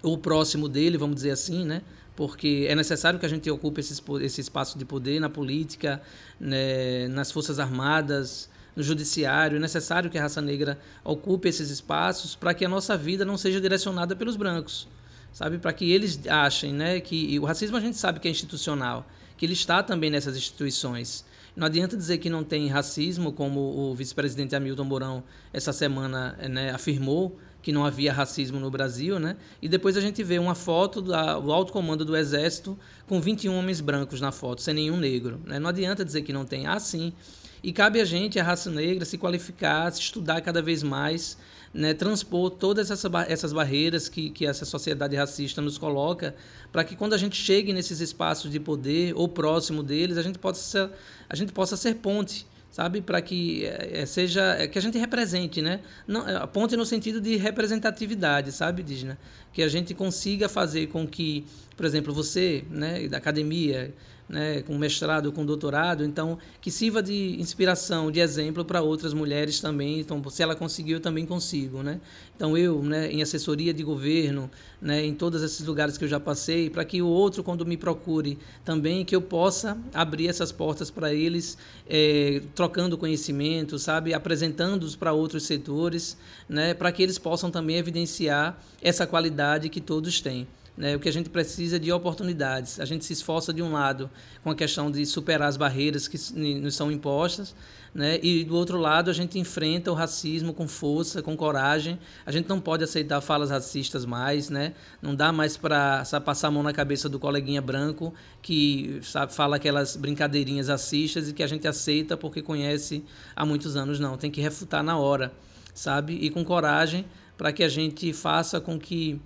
ou 0.03 0.17
próximo 0.17 0.67
dele, 0.67 0.97
vamos 0.97 1.15
dizer 1.15 1.31
assim, 1.31 1.63
né, 1.63 1.81
porque 2.13 2.65
é 2.67 2.75
necessário 2.75 3.19
que 3.19 3.25
a 3.25 3.29
gente 3.29 3.49
ocupe 3.49 3.79
esse, 3.79 4.01
esse 4.21 4.41
espaço 4.41 4.77
de 4.77 4.83
poder 4.83 5.19
na 5.21 5.29
política, 5.29 6.01
né, 6.37 7.07
nas 7.07 7.31
Forças 7.31 7.57
Armadas, 7.57 8.49
no 8.75 8.83
judiciário. 8.83 9.57
É 9.57 9.59
necessário 9.59 10.09
que 10.09 10.17
a 10.17 10.21
raça 10.21 10.41
negra 10.41 10.79
ocupe 11.03 11.49
esses 11.49 11.69
espaços 11.69 12.35
para 12.35 12.53
que 12.53 12.65
a 12.65 12.69
nossa 12.69 12.97
vida 12.97 13.25
não 13.25 13.37
seja 13.37 13.59
direcionada 13.59 14.15
pelos 14.15 14.35
brancos, 14.35 14.87
sabe? 15.31 15.57
Para 15.57 15.73
que 15.73 15.91
eles 15.91 16.19
achem 16.27 16.73
né, 16.73 16.99
que 16.99 17.37
o 17.39 17.45
racismo 17.45 17.77
a 17.77 17.81
gente 17.81 17.97
sabe 17.97 18.19
que 18.19 18.27
é 18.27 18.31
institucional, 18.31 19.05
que 19.37 19.45
ele 19.45 19.53
está 19.53 19.81
também 19.83 20.09
nessas 20.09 20.35
instituições. 20.35 21.25
Não 21.55 21.67
adianta 21.67 21.97
dizer 21.97 22.17
que 22.19 22.29
não 22.29 22.43
tem 22.43 22.69
racismo, 22.69 23.33
como 23.33 23.59
o 23.59 23.93
vice-presidente 23.93 24.55
Hamilton 24.55 24.85
Mourão 24.85 25.23
essa 25.51 25.73
semana 25.73 26.37
né, 26.49 26.71
afirmou 26.71 27.37
que 27.61 27.71
não 27.71 27.85
havia 27.85 28.11
racismo 28.11 28.59
no 28.59 28.71
Brasil, 28.71 29.19
né? 29.19 29.37
E 29.61 29.69
depois 29.69 29.95
a 29.95 30.01
gente 30.01 30.23
vê 30.23 30.39
uma 30.39 30.55
foto 30.55 31.01
do 31.01 31.13
alto 31.13 31.71
comando 31.71 32.03
do 32.03 32.17
Exército 32.17 32.77
com 33.07 33.21
21 33.21 33.55
homens 33.55 33.79
brancos 33.81 34.19
na 34.19 34.31
foto, 34.31 34.61
sem 34.61 34.73
nenhum 34.73 34.97
negro. 34.97 35.39
Né? 35.45 35.59
Não 35.59 35.69
adianta 35.69 36.03
dizer 36.03 36.23
que 36.23 36.33
não 36.33 36.45
tem. 36.45 36.65
Ah, 36.65 36.79
sim. 36.79 37.13
E 37.63 37.71
cabe 37.71 38.01
a 38.01 38.05
gente, 38.05 38.39
a 38.39 38.43
raça 38.43 38.71
negra, 38.71 39.05
se 39.05 39.17
qualificar, 39.17 39.91
se 39.91 40.01
estudar 40.01 40.41
cada 40.41 40.61
vez 40.61 40.81
mais 40.81 41.37
né, 41.73 41.93
transpor 41.93 42.49
todas 42.49 42.89
essas, 42.91 43.11
essas 43.27 43.53
barreiras 43.53 44.09
que, 44.09 44.29
que 44.29 44.45
essa 44.45 44.65
sociedade 44.65 45.15
racista 45.15 45.61
nos 45.61 45.77
coloca, 45.77 46.35
para 46.71 46.83
que 46.83 46.95
quando 46.95 47.13
a 47.13 47.17
gente 47.17 47.35
chegue 47.35 47.71
nesses 47.71 47.99
espaços 47.99 48.51
de 48.51 48.59
poder 48.59 49.13
ou 49.15 49.27
próximo 49.27 49.83
deles, 49.83 50.17
a 50.17 50.21
gente 50.21 50.39
possa 50.39 50.61
ser, 50.61 50.89
a 51.29 51.35
gente 51.35 51.51
possa 51.51 51.77
ser 51.77 51.95
ponte 51.95 52.45
sabe? 52.71 53.01
Para 53.01 53.21
que 53.21 53.65
é, 53.65 54.05
seja 54.05 54.55
é, 54.57 54.65
que 54.65 54.79
a 54.79 54.81
gente 54.81 54.97
represente 54.97 55.61
né? 55.61 55.81
Não 56.07 56.23
ponte 56.47 56.75
no 56.77 56.85
sentido 56.85 57.19
de 57.19 57.35
representatividade 57.35 58.51
sabe 58.51 58.81
Digna 58.81 59.17
que 59.51 59.61
a 59.61 59.67
gente 59.67 59.93
consiga 59.93 60.47
fazer 60.47 60.87
com 60.87 61.05
que 61.05 61.45
por 61.75 61.85
exemplo 61.85 62.13
você 62.13 62.63
né 62.69 63.07
da 63.09 63.17
academia 63.17 63.93
né, 64.31 64.61
com 64.61 64.77
mestrado, 64.77 65.29
com 65.31 65.45
doutorado, 65.45 66.05
então 66.05 66.39
que 66.61 66.71
sirva 66.71 67.03
de 67.03 67.35
inspiração, 67.39 68.09
de 68.09 68.21
exemplo 68.21 68.63
para 68.63 68.81
outras 68.81 69.13
mulheres 69.13 69.59
também. 69.59 69.99
Então, 69.99 70.23
se 70.29 70.41
ela 70.41 70.55
conseguiu, 70.55 70.97
eu 70.97 71.01
também 71.01 71.25
consigo, 71.25 71.83
né? 71.83 71.99
Então 72.35 72.57
eu, 72.57 72.81
né, 72.81 73.11
em 73.11 73.21
assessoria 73.21 73.73
de 73.73 73.83
governo, 73.83 74.49
né, 74.81 75.05
em 75.05 75.13
todos 75.13 75.43
esses 75.43 75.65
lugares 75.65 75.97
que 75.97 76.05
eu 76.05 76.07
já 76.07 76.19
passei, 76.19 76.69
para 76.69 76.85
que 76.85 77.01
o 77.01 77.07
outro, 77.07 77.43
quando 77.43 77.65
me 77.65 77.75
procure, 77.75 78.39
também 78.63 79.03
que 79.03 79.15
eu 79.15 79.21
possa 79.21 79.77
abrir 79.93 80.29
essas 80.29 80.51
portas 80.51 80.89
para 80.89 81.13
eles, 81.13 81.57
é, 81.87 82.41
trocando 82.55 82.97
conhecimento, 82.97 83.77
sabe, 83.77 84.13
apresentando-os 84.13 84.95
para 84.95 85.11
outros 85.11 85.43
setores, 85.43 86.17
né, 86.47 86.73
para 86.73 86.91
que 86.91 87.03
eles 87.03 87.19
possam 87.19 87.51
também 87.51 87.75
evidenciar 87.75 88.57
essa 88.81 89.05
qualidade 89.05 89.67
que 89.67 89.81
todos 89.81 90.21
têm. 90.21 90.47
Né? 90.77 90.95
O 90.95 90.99
que 90.99 91.09
a 91.09 91.13
gente 91.13 91.29
precisa 91.29 91.75
é 91.75 91.79
de 91.79 91.91
oportunidades. 91.91 92.79
A 92.79 92.85
gente 92.85 93.03
se 93.03 93.13
esforça 93.13 93.53
de 93.53 93.61
um 93.61 93.71
lado 93.71 94.09
com 94.43 94.49
a 94.49 94.55
questão 94.55 94.89
de 94.89 95.05
superar 95.05 95.49
as 95.49 95.57
barreiras 95.57 96.07
que 96.07 96.17
nos 96.33 96.75
são 96.75 96.91
impostas, 96.91 97.53
né? 97.93 98.19
e 98.23 98.45
do 98.45 98.55
outro 98.55 98.77
lado 98.77 99.09
a 99.09 99.13
gente 99.13 99.37
enfrenta 99.37 99.91
o 99.91 99.93
racismo 99.93 100.53
com 100.53 100.67
força, 100.67 101.21
com 101.21 101.35
coragem. 101.35 101.99
A 102.25 102.31
gente 102.31 102.47
não 102.47 102.59
pode 102.59 102.83
aceitar 102.83 103.19
falas 103.19 103.49
racistas 103.49 104.05
mais, 104.05 104.49
né? 104.49 104.73
não 105.01 105.13
dá 105.13 105.31
mais 105.31 105.57
para 105.57 106.03
passar 106.23 106.47
a 106.47 106.51
mão 106.51 106.63
na 106.63 106.71
cabeça 106.71 107.09
do 107.09 107.19
coleguinha 107.19 107.61
branco 107.61 108.13
que 108.41 108.99
sabe, 109.03 109.33
fala 109.33 109.57
aquelas 109.57 109.97
brincadeirinhas 109.97 110.69
racistas 110.69 111.29
e 111.29 111.33
que 111.33 111.43
a 111.43 111.47
gente 111.47 111.67
aceita 111.67 112.15
porque 112.15 112.41
conhece 112.41 113.03
há 113.35 113.45
muitos 113.45 113.75
anos. 113.75 113.99
Não, 113.99 114.17
tem 114.17 114.31
que 114.31 114.39
refutar 114.39 114.81
na 114.81 114.97
hora, 114.97 115.33
sabe? 115.73 116.13
E 116.13 116.29
com 116.29 116.45
coragem 116.45 117.05
para 117.37 117.51
que 117.51 117.63
a 117.63 117.69
gente 117.69 118.13
faça 118.13 118.61
com 118.61 118.79
que 118.79 119.19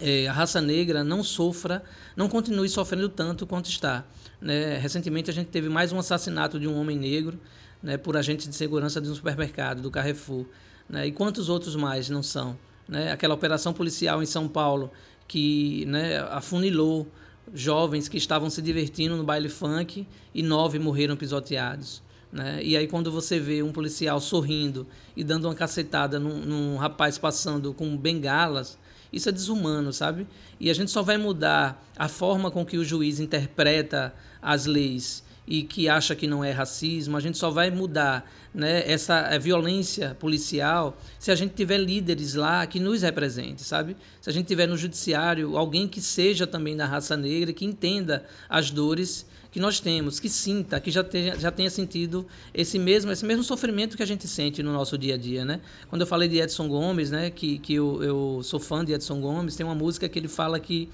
é, 0.00 0.26
a 0.26 0.32
raça 0.32 0.60
negra 0.60 1.02
não 1.02 1.22
sofra, 1.22 1.82
não 2.14 2.28
continue 2.28 2.68
sofrendo 2.68 3.08
tanto 3.08 3.46
quanto 3.46 3.68
está. 3.68 4.04
Né? 4.40 4.76
Recentemente 4.78 5.30
a 5.30 5.32
gente 5.32 5.48
teve 5.48 5.68
mais 5.68 5.92
um 5.92 5.98
assassinato 5.98 6.60
de 6.60 6.68
um 6.68 6.78
homem 6.78 6.98
negro 6.98 7.38
né, 7.82 7.96
por 7.96 8.16
agente 8.16 8.48
de 8.48 8.54
segurança 8.54 9.00
de 9.00 9.08
um 9.08 9.14
supermercado, 9.14 9.80
do 9.80 9.90
Carrefour. 9.90 10.44
Né? 10.88 11.06
E 11.06 11.12
quantos 11.12 11.48
outros 11.48 11.74
mais 11.76 12.08
não 12.10 12.22
são? 12.22 12.56
Né? 12.88 13.10
Aquela 13.10 13.34
operação 13.34 13.72
policial 13.72 14.22
em 14.22 14.26
São 14.26 14.46
Paulo 14.46 14.90
que 15.26 15.84
né, 15.86 16.18
afunilou 16.30 17.06
jovens 17.54 18.08
que 18.08 18.16
estavam 18.16 18.50
se 18.50 18.60
divertindo 18.60 19.16
no 19.16 19.24
baile 19.24 19.48
funk 19.48 20.06
e 20.34 20.42
nove 20.42 20.78
morreram 20.78 21.16
pisoteados. 21.16 22.02
Né? 22.30 22.62
E 22.62 22.76
aí 22.76 22.86
quando 22.86 23.10
você 23.10 23.40
vê 23.40 23.62
um 23.62 23.72
policial 23.72 24.20
sorrindo 24.20 24.86
e 25.16 25.24
dando 25.24 25.46
uma 25.46 25.54
cacetada 25.54 26.18
num, 26.18 26.40
num 26.40 26.76
rapaz 26.76 27.16
passando 27.16 27.72
com 27.72 27.96
bengalas, 27.96 28.78
isso 29.16 29.28
é 29.28 29.32
desumano, 29.32 29.92
sabe? 29.92 30.26
E 30.60 30.70
a 30.70 30.74
gente 30.74 30.90
só 30.90 31.02
vai 31.02 31.16
mudar 31.16 31.82
a 31.96 32.08
forma 32.08 32.50
com 32.50 32.64
que 32.64 32.76
o 32.76 32.84
juiz 32.84 33.18
interpreta 33.18 34.14
as 34.42 34.66
leis 34.66 35.24
e 35.46 35.62
que 35.62 35.88
acha 35.88 36.14
que 36.14 36.26
não 36.26 36.44
é 36.44 36.50
racismo, 36.50 37.16
a 37.16 37.20
gente 37.20 37.38
só 37.38 37.50
vai 37.50 37.70
mudar 37.70 38.28
né, 38.52 38.82
essa 38.90 39.28
eh, 39.30 39.38
violência 39.38 40.16
policial 40.18 40.98
se 41.18 41.30
a 41.30 41.36
gente 41.36 41.54
tiver 41.54 41.78
líderes 41.78 42.34
lá 42.34 42.66
que 42.66 42.80
nos 42.80 43.02
representem, 43.02 43.58
sabe? 43.58 43.96
Se 44.20 44.28
a 44.28 44.32
gente 44.32 44.46
tiver 44.46 44.66
no 44.66 44.76
judiciário 44.76 45.56
alguém 45.56 45.86
que 45.86 46.00
seja 46.00 46.46
também 46.46 46.76
da 46.76 46.84
raça 46.84 47.16
negra, 47.16 47.52
que 47.52 47.64
entenda 47.64 48.24
as 48.48 48.70
dores 48.70 49.24
que 49.56 49.60
nós 49.60 49.80
temos, 49.80 50.20
que 50.20 50.28
sinta, 50.28 50.78
que 50.78 50.90
já 50.90 51.02
tenha, 51.02 51.34
já 51.34 51.50
tenha 51.50 51.70
sentido 51.70 52.26
esse 52.52 52.78
mesmo, 52.78 53.10
esse 53.10 53.24
mesmo 53.24 53.42
sofrimento 53.42 53.96
que 53.96 54.02
a 54.02 54.06
gente 54.06 54.28
sente 54.28 54.62
no 54.62 54.70
nosso 54.70 54.98
dia 54.98 55.14
a 55.14 55.16
dia, 55.16 55.46
né? 55.46 55.62
Quando 55.88 56.02
eu 56.02 56.06
falei 56.06 56.28
de 56.28 56.38
Edson 56.38 56.68
Gomes, 56.68 57.10
né, 57.10 57.30
que, 57.30 57.58
que 57.60 57.72
eu, 57.72 58.02
eu 58.02 58.40
sou 58.42 58.60
fã 58.60 58.84
de 58.84 58.92
Edson 58.92 59.18
Gomes, 59.18 59.56
tem 59.56 59.64
uma 59.64 59.74
música 59.74 60.10
que 60.10 60.18
ele 60.18 60.28
fala 60.28 60.60
que 60.60 60.90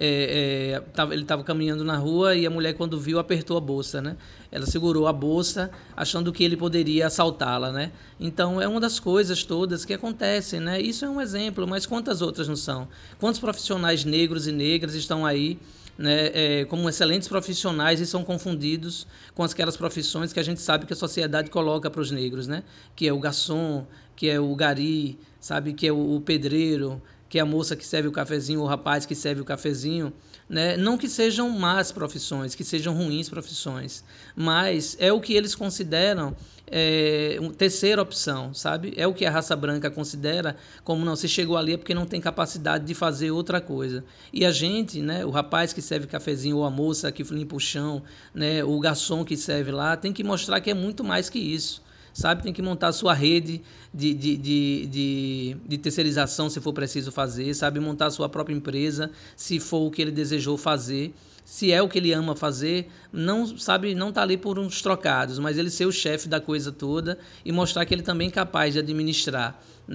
é, 0.00 0.80
é, 0.98 1.02
ele 1.12 1.22
estava 1.22 1.44
caminhando 1.44 1.84
na 1.84 1.98
rua 1.98 2.34
e 2.34 2.46
a 2.46 2.50
mulher, 2.50 2.72
quando 2.72 2.98
viu, 2.98 3.18
apertou 3.18 3.58
a 3.58 3.60
bolsa, 3.60 4.00
né? 4.00 4.16
Ela 4.50 4.64
segurou 4.64 5.06
a 5.06 5.12
bolsa, 5.12 5.70
achando 5.94 6.32
que 6.32 6.42
ele 6.42 6.56
poderia 6.56 7.08
assaltá-la, 7.08 7.70
né? 7.70 7.92
Então, 8.18 8.62
é 8.62 8.66
uma 8.66 8.80
das 8.80 8.98
coisas 8.98 9.44
todas 9.44 9.84
que 9.84 9.92
acontecem, 9.92 10.58
né? 10.58 10.80
Isso 10.80 11.04
é 11.04 11.08
um 11.10 11.20
exemplo, 11.20 11.66
mas 11.68 11.84
quantas 11.84 12.22
outras 12.22 12.48
não 12.48 12.56
são? 12.56 12.88
Quantos 13.20 13.38
profissionais 13.38 14.06
negros 14.06 14.46
e 14.46 14.52
negras 14.52 14.94
estão 14.94 15.26
aí 15.26 15.58
né, 15.98 16.30
é, 16.34 16.64
como 16.66 16.88
excelentes 16.88 17.28
profissionais 17.28 18.00
e 18.00 18.06
são 18.06 18.22
confundidos 18.22 19.06
com 19.34 19.42
aquelas 19.42 19.76
profissões 19.76 20.32
que 20.32 20.40
a 20.40 20.42
gente 20.42 20.60
sabe 20.60 20.86
que 20.86 20.92
a 20.92 20.96
sociedade 20.96 21.50
coloca 21.50 21.90
para 21.90 22.00
os 22.00 22.10
negros, 22.10 22.46
né? 22.46 22.62
Que 22.94 23.08
é 23.08 23.12
o 23.12 23.18
garçom, 23.18 23.86
que 24.14 24.28
é 24.28 24.38
o 24.38 24.54
gari, 24.54 25.18
sabe? 25.40 25.72
Que 25.72 25.86
é 25.86 25.92
o, 25.92 26.16
o 26.16 26.20
pedreiro, 26.20 27.00
que 27.28 27.38
é 27.38 27.42
a 27.42 27.46
moça 27.46 27.74
que 27.74 27.84
serve 27.84 28.08
o 28.08 28.12
cafezinho, 28.12 28.60
o 28.60 28.66
rapaz 28.66 29.04
que 29.04 29.14
serve 29.14 29.40
o 29.40 29.44
cafezinho, 29.44 30.12
né? 30.48 30.76
Não 30.76 30.96
que 30.96 31.08
sejam 31.08 31.50
más 31.50 31.90
profissões, 31.90 32.54
que 32.54 32.62
sejam 32.62 32.94
ruins 32.94 33.28
profissões, 33.28 34.04
mas 34.34 34.96
é 35.00 35.12
o 35.12 35.20
que 35.20 35.34
eles 35.34 35.54
consideram 35.54 36.36
é, 36.68 37.36
uma 37.40 37.52
terceira 37.52 38.00
opção, 38.00 38.54
sabe? 38.54 38.92
É 38.96 39.06
o 39.06 39.14
que 39.14 39.24
a 39.24 39.30
raça 39.30 39.56
branca 39.56 39.90
considera 39.90 40.56
como 40.84 41.04
não 41.04 41.16
se 41.16 41.28
chegou 41.28 41.56
ali 41.56 41.72
é 41.72 41.76
porque 41.76 41.94
não 41.94 42.06
tem 42.06 42.20
capacidade 42.20 42.84
de 42.84 42.94
fazer 42.94 43.30
outra 43.30 43.60
coisa. 43.60 44.04
E 44.32 44.44
a 44.44 44.52
gente, 44.52 45.00
né? 45.00 45.24
O 45.24 45.30
rapaz 45.30 45.72
que 45.72 45.82
serve 45.82 46.06
cafezinho 46.06 46.58
ou 46.58 46.64
a 46.64 46.70
moça 46.70 47.10
que 47.10 47.22
limpa 47.24 47.56
o 47.56 47.60
chão, 47.60 48.02
né? 48.34 48.62
O 48.64 48.78
garçom 48.78 49.24
que 49.24 49.36
serve 49.36 49.72
lá 49.72 49.96
tem 49.96 50.12
que 50.12 50.22
mostrar 50.22 50.60
que 50.60 50.70
é 50.70 50.74
muito 50.74 51.02
mais 51.02 51.28
que 51.28 51.38
isso 51.38 51.84
sabe? 52.16 52.42
Tem 52.42 52.52
que 52.52 52.62
montar 52.62 52.88
a 52.88 52.92
sua 52.92 53.12
rede 53.12 53.60
de, 53.92 54.14
de, 54.14 54.36
de, 54.38 54.86
de, 54.86 55.56
de 55.68 55.78
terceirização, 55.78 56.48
se 56.48 56.62
for 56.62 56.72
preciso 56.72 57.12
fazer, 57.12 57.52
sabe? 57.52 57.78
Montar 57.78 58.06
a 58.06 58.10
sua 58.10 58.26
própria 58.26 58.54
empresa, 58.54 59.10
se 59.36 59.60
for 59.60 59.86
o 59.86 59.90
que 59.90 60.00
ele 60.00 60.10
desejou 60.10 60.56
fazer 60.56 61.14
se 61.44 61.70
é 61.70 61.80
o 61.80 61.88
que 61.88 61.98
ele 61.98 62.12
ama 62.12 62.34
fazer, 62.34 62.90
não 63.12 63.56
sabe, 63.56 63.94
não 63.94 64.10
tá 64.10 64.20
ali 64.20 64.36
por 64.36 64.58
uns 64.58 64.82
trocados, 64.82 65.38
mas 65.38 65.56
ele 65.56 65.70
ser 65.70 65.86
o 65.86 65.92
chefe 65.92 66.28
da 66.28 66.40
coisa 66.40 66.72
toda 66.72 67.20
e 67.44 67.52
mostrar 67.52 67.86
que 67.86 67.94
ele 67.94 68.02
também 68.02 68.26
é 68.26 68.32
capaz 68.32 68.72
de 68.72 68.80
administrar. 68.80 69.56
Né? 69.86 69.94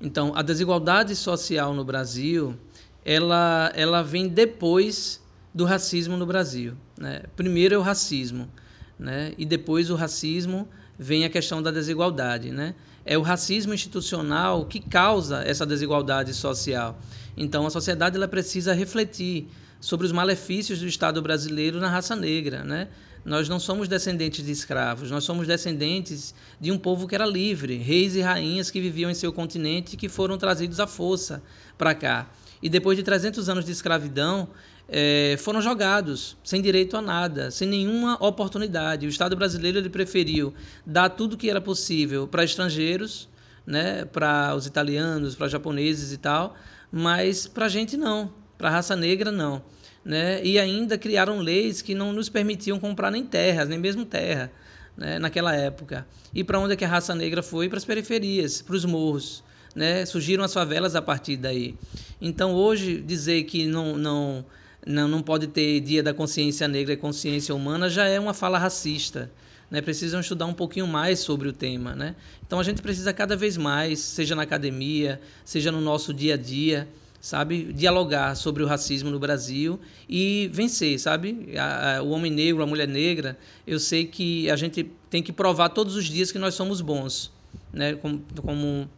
Então, 0.00 0.32
a 0.34 0.42
desigualdade 0.42 1.14
social 1.14 1.72
no 1.72 1.84
Brasil, 1.84 2.56
ela, 3.04 3.70
ela 3.76 4.02
vem 4.02 4.26
depois 4.26 5.22
do 5.54 5.64
racismo 5.64 6.16
no 6.16 6.26
Brasil. 6.26 6.74
Né? 6.98 7.22
Primeiro 7.36 7.76
é 7.76 7.78
o 7.78 7.82
racismo, 7.82 8.50
né? 8.98 9.34
e 9.38 9.46
depois 9.46 9.88
o 9.88 9.94
racismo 9.94 10.68
vem 10.98 11.24
a 11.24 11.30
questão 11.30 11.62
da 11.62 11.70
desigualdade. 11.70 12.50
Né? 12.50 12.74
É 13.04 13.18
o 13.18 13.22
racismo 13.22 13.74
institucional 13.74 14.64
que 14.66 14.80
causa 14.80 15.42
essa 15.42 15.66
desigualdade 15.66 16.32
social. 16.34 16.98
Então, 17.36 17.66
a 17.66 17.70
sociedade 17.70 18.16
ela 18.16 18.28
precisa 18.28 18.72
refletir 18.72 19.48
sobre 19.80 20.06
os 20.06 20.12
malefícios 20.12 20.78
do 20.78 20.86
Estado 20.86 21.20
brasileiro 21.20 21.80
na 21.80 21.88
raça 21.88 22.14
negra. 22.14 22.62
Né? 22.62 22.88
Nós 23.24 23.48
não 23.48 23.60
somos 23.60 23.88
descendentes 23.88 24.44
de 24.44 24.50
escravos, 24.50 25.10
nós 25.10 25.24
somos 25.24 25.46
descendentes 25.46 26.34
de 26.60 26.72
um 26.72 26.78
povo 26.78 27.06
que 27.06 27.14
era 27.14 27.26
livre, 27.26 27.76
reis 27.76 28.16
e 28.16 28.20
rainhas 28.20 28.70
que 28.70 28.80
viviam 28.80 29.10
em 29.10 29.14
seu 29.14 29.32
continente 29.32 29.94
e 29.94 29.96
que 29.96 30.08
foram 30.08 30.36
trazidos 30.36 30.80
à 30.80 30.86
força 30.86 31.42
para 31.78 31.94
cá. 31.94 32.30
E 32.60 32.68
depois 32.68 32.96
de 32.96 33.02
300 33.02 33.48
anos 33.48 33.64
de 33.64 33.72
escravidão, 33.72 34.48
é, 34.88 35.36
foram 35.38 35.60
jogados 35.62 36.36
sem 36.44 36.60
direito 36.60 36.96
a 36.96 37.02
nada, 37.02 37.50
sem 37.50 37.68
nenhuma 37.68 38.16
oportunidade. 38.20 39.06
O 39.06 39.08
Estado 39.08 39.36
brasileiro 39.36 39.78
ele 39.78 39.88
preferiu 39.88 40.52
dar 40.84 41.08
tudo 41.08 41.36
que 41.36 41.48
era 41.48 41.60
possível 41.60 42.26
para 42.26 42.44
estrangeiros, 42.44 43.28
né, 43.66 44.04
para 44.04 44.54
os 44.54 44.66
italianos, 44.66 45.34
para 45.34 45.48
japoneses 45.48 46.12
e 46.12 46.18
tal, 46.18 46.54
mas 46.90 47.46
para 47.46 47.66
a 47.66 47.68
gente 47.68 47.96
não, 47.96 48.30
para 48.58 48.68
a 48.68 48.72
raça 48.72 48.96
negra 48.96 49.30
não. 49.30 49.62
Né? 50.04 50.44
E 50.44 50.58
ainda 50.58 50.98
criaram 50.98 51.38
leis 51.38 51.80
que 51.80 51.94
não 51.94 52.12
nos 52.12 52.28
permitiam 52.28 52.78
comprar 52.78 53.10
nem 53.10 53.24
terras, 53.24 53.68
nem 53.68 53.78
mesmo 53.78 54.04
terra, 54.04 54.50
né? 54.96 55.18
naquela 55.18 55.54
época. 55.54 56.06
E 56.34 56.42
para 56.42 56.58
onde 56.58 56.72
é 56.72 56.76
que 56.76 56.84
a 56.84 56.88
raça 56.88 57.14
negra 57.14 57.42
foi? 57.42 57.68
Para 57.68 57.78
as 57.78 57.84
periferias, 57.84 58.60
para 58.60 58.74
os 58.74 58.84
morros. 58.84 59.44
Né? 59.76 60.04
Surgiram 60.04 60.42
as 60.42 60.52
favelas 60.52 60.96
a 60.96 61.00
partir 61.00 61.36
daí. 61.36 61.76
Então, 62.20 62.52
hoje, 62.52 63.00
dizer 63.00 63.44
que 63.44 63.64
não, 63.64 63.96
não 63.96 64.44
não, 64.86 65.06
não 65.06 65.22
pode 65.22 65.46
ter 65.46 65.80
dia 65.80 66.02
da 66.02 66.12
consciência 66.12 66.66
negra 66.66 66.92
e 66.92 66.96
consciência 66.96 67.54
humana 67.54 67.88
já 67.88 68.06
é 68.06 68.18
uma 68.18 68.34
fala 68.34 68.58
racista. 68.58 69.30
Né? 69.70 69.80
Precisam 69.80 70.20
estudar 70.20 70.46
um 70.46 70.52
pouquinho 70.52 70.86
mais 70.86 71.20
sobre 71.20 71.48
o 71.48 71.52
tema. 71.52 71.94
Né? 71.94 72.14
Então 72.46 72.58
a 72.58 72.62
gente 72.62 72.82
precisa 72.82 73.12
cada 73.12 73.36
vez 73.36 73.56
mais, 73.56 74.00
seja 74.00 74.34
na 74.34 74.42
academia, 74.42 75.20
seja 75.44 75.70
no 75.72 75.80
nosso 75.80 76.12
dia 76.12 76.34
a 76.34 76.36
dia, 76.36 76.88
sabe, 77.20 77.72
dialogar 77.72 78.34
sobre 78.34 78.64
o 78.64 78.66
racismo 78.66 79.08
no 79.08 79.18
Brasil 79.18 79.78
e 80.08 80.50
vencer, 80.52 80.98
sabe? 80.98 81.54
A, 81.56 81.98
a, 81.98 82.02
o 82.02 82.10
homem 82.10 82.32
negro, 82.32 82.62
a 82.64 82.66
mulher 82.66 82.88
negra, 82.88 83.38
eu 83.64 83.78
sei 83.78 84.04
que 84.04 84.50
a 84.50 84.56
gente 84.56 84.90
tem 85.08 85.22
que 85.22 85.32
provar 85.32 85.68
todos 85.68 85.94
os 85.94 86.06
dias 86.06 86.32
que 86.32 86.38
nós 86.38 86.54
somos 86.54 86.80
bons, 86.80 87.30
né? 87.72 87.94
Como, 87.94 88.24
como 88.42 88.90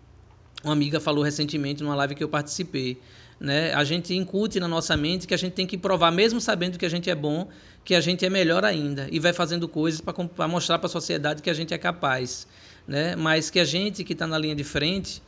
uma 0.65 0.73
amiga 0.73 0.99
falou 0.99 1.23
recentemente 1.23 1.83
numa 1.83 1.95
live 1.95 2.15
que 2.15 2.25
eu 2.25 2.29
participei 2.29 2.99
né, 3.39 3.73
a 3.75 3.85
gente 3.85 4.15
incute 4.15 4.61
na 4.61 4.69
nossa 4.69 4.97
mente 4.97 5.27
que 5.27 5.35
a 5.35 5.37
gente 5.37 5.53
tem 5.53 5.67
que 5.67 5.77
provar, 5.77 6.11
mesmo 6.11 6.41
sabendo 6.41 6.79
que 6.79 6.87
a 6.87 6.89
gente 6.89 7.11
é 7.11 7.15
bom, 7.15 7.49
que 7.85 7.95
a 7.95 8.01
gente 8.01 8.25
é 8.25 8.31
melhor 8.31 8.65
ainda. 8.65 9.09
E 9.11 9.19
vai 9.19 9.33
fazendo 9.33 9.69
coisas 9.69 10.01
para 10.01 10.49
mostrar 10.49 10.79
para 10.79 10.87
a 10.87 10.91
sociedade 10.91 11.43
que 11.43 11.51
a 11.51 11.55
gente 11.55 11.75
é 11.75 11.79
capaz. 11.79 12.47
Né? 12.87 13.17
Mas 13.17 13.51
que 13.51 13.61
a 13.61 13.65
gente 13.65 14.05
que 14.05 14.13
está 14.13 14.27
na 14.27 14.39
linha 14.39 14.55
de 14.55 14.65
frente 14.65 15.23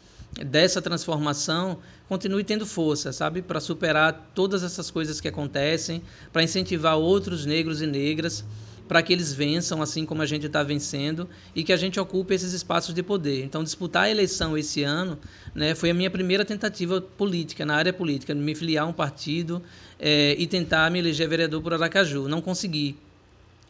dessa 0.44 0.82
transformação 0.82 1.78
continue 2.08 2.44
tendo 2.44 2.66
força, 2.66 3.12
sabe? 3.12 3.42
Para 3.42 3.60
superar 3.60 4.30
todas 4.34 4.62
essas 4.62 4.90
coisas 4.90 5.20
que 5.20 5.28
acontecem, 5.28 6.02
para 6.32 6.42
incentivar 6.42 6.96
outros 6.96 7.46
negros 7.46 7.80
e 7.80 7.86
negras 7.86 8.44
para 8.86 9.02
que 9.02 9.12
eles 9.12 9.32
vençam, 9.32 9.82
assim 9.82 10.04
como 10.04 10.22
a 10.22 10.26
gente 10.26 10.46
está 10.46 10.62
vencendo, 10.62 11.28
e 11.54 11.64
que 11.64 11.72
a 11.72 11.76
gente 11.76 11.98
ocupe 11.98 12.34
esses 12.34 12.52
espaços 12.52 12.94
de 12.94 13.02
poder. 13.02 13.44
Então, 13.44 13.62
disputar 13.64 14.04
a 14.04 14.10
eleição 14.10 14.56
esse 14.56 14.82
ano 14.82 15.18
né, 15.54 15.74
foi 15.74 15.90
a 15.90 15.94
minha 15.94 16.10
primeira 16.10 16.44
tentativa 16.44 17.00
política, 17.00 17.64
na 17.64 17.74
área 17.74 17.92
política, 17.92 18.34
me 18.34 18.54
filiar 18.54 18.84
a 18.84 18.88
um 18.88 18.92
partido 18.92 19.62
é, 19.98 20.34
e 20.38 20.46
tentar 20.46 20.90
me 20.90 20.98
eleger 20.98 21.28
vereador 21.28 21.62
por 21.62 21.74
Aracaju. 21.74 22.28
Não 22.28 22.40
consegui. 22.40 22.96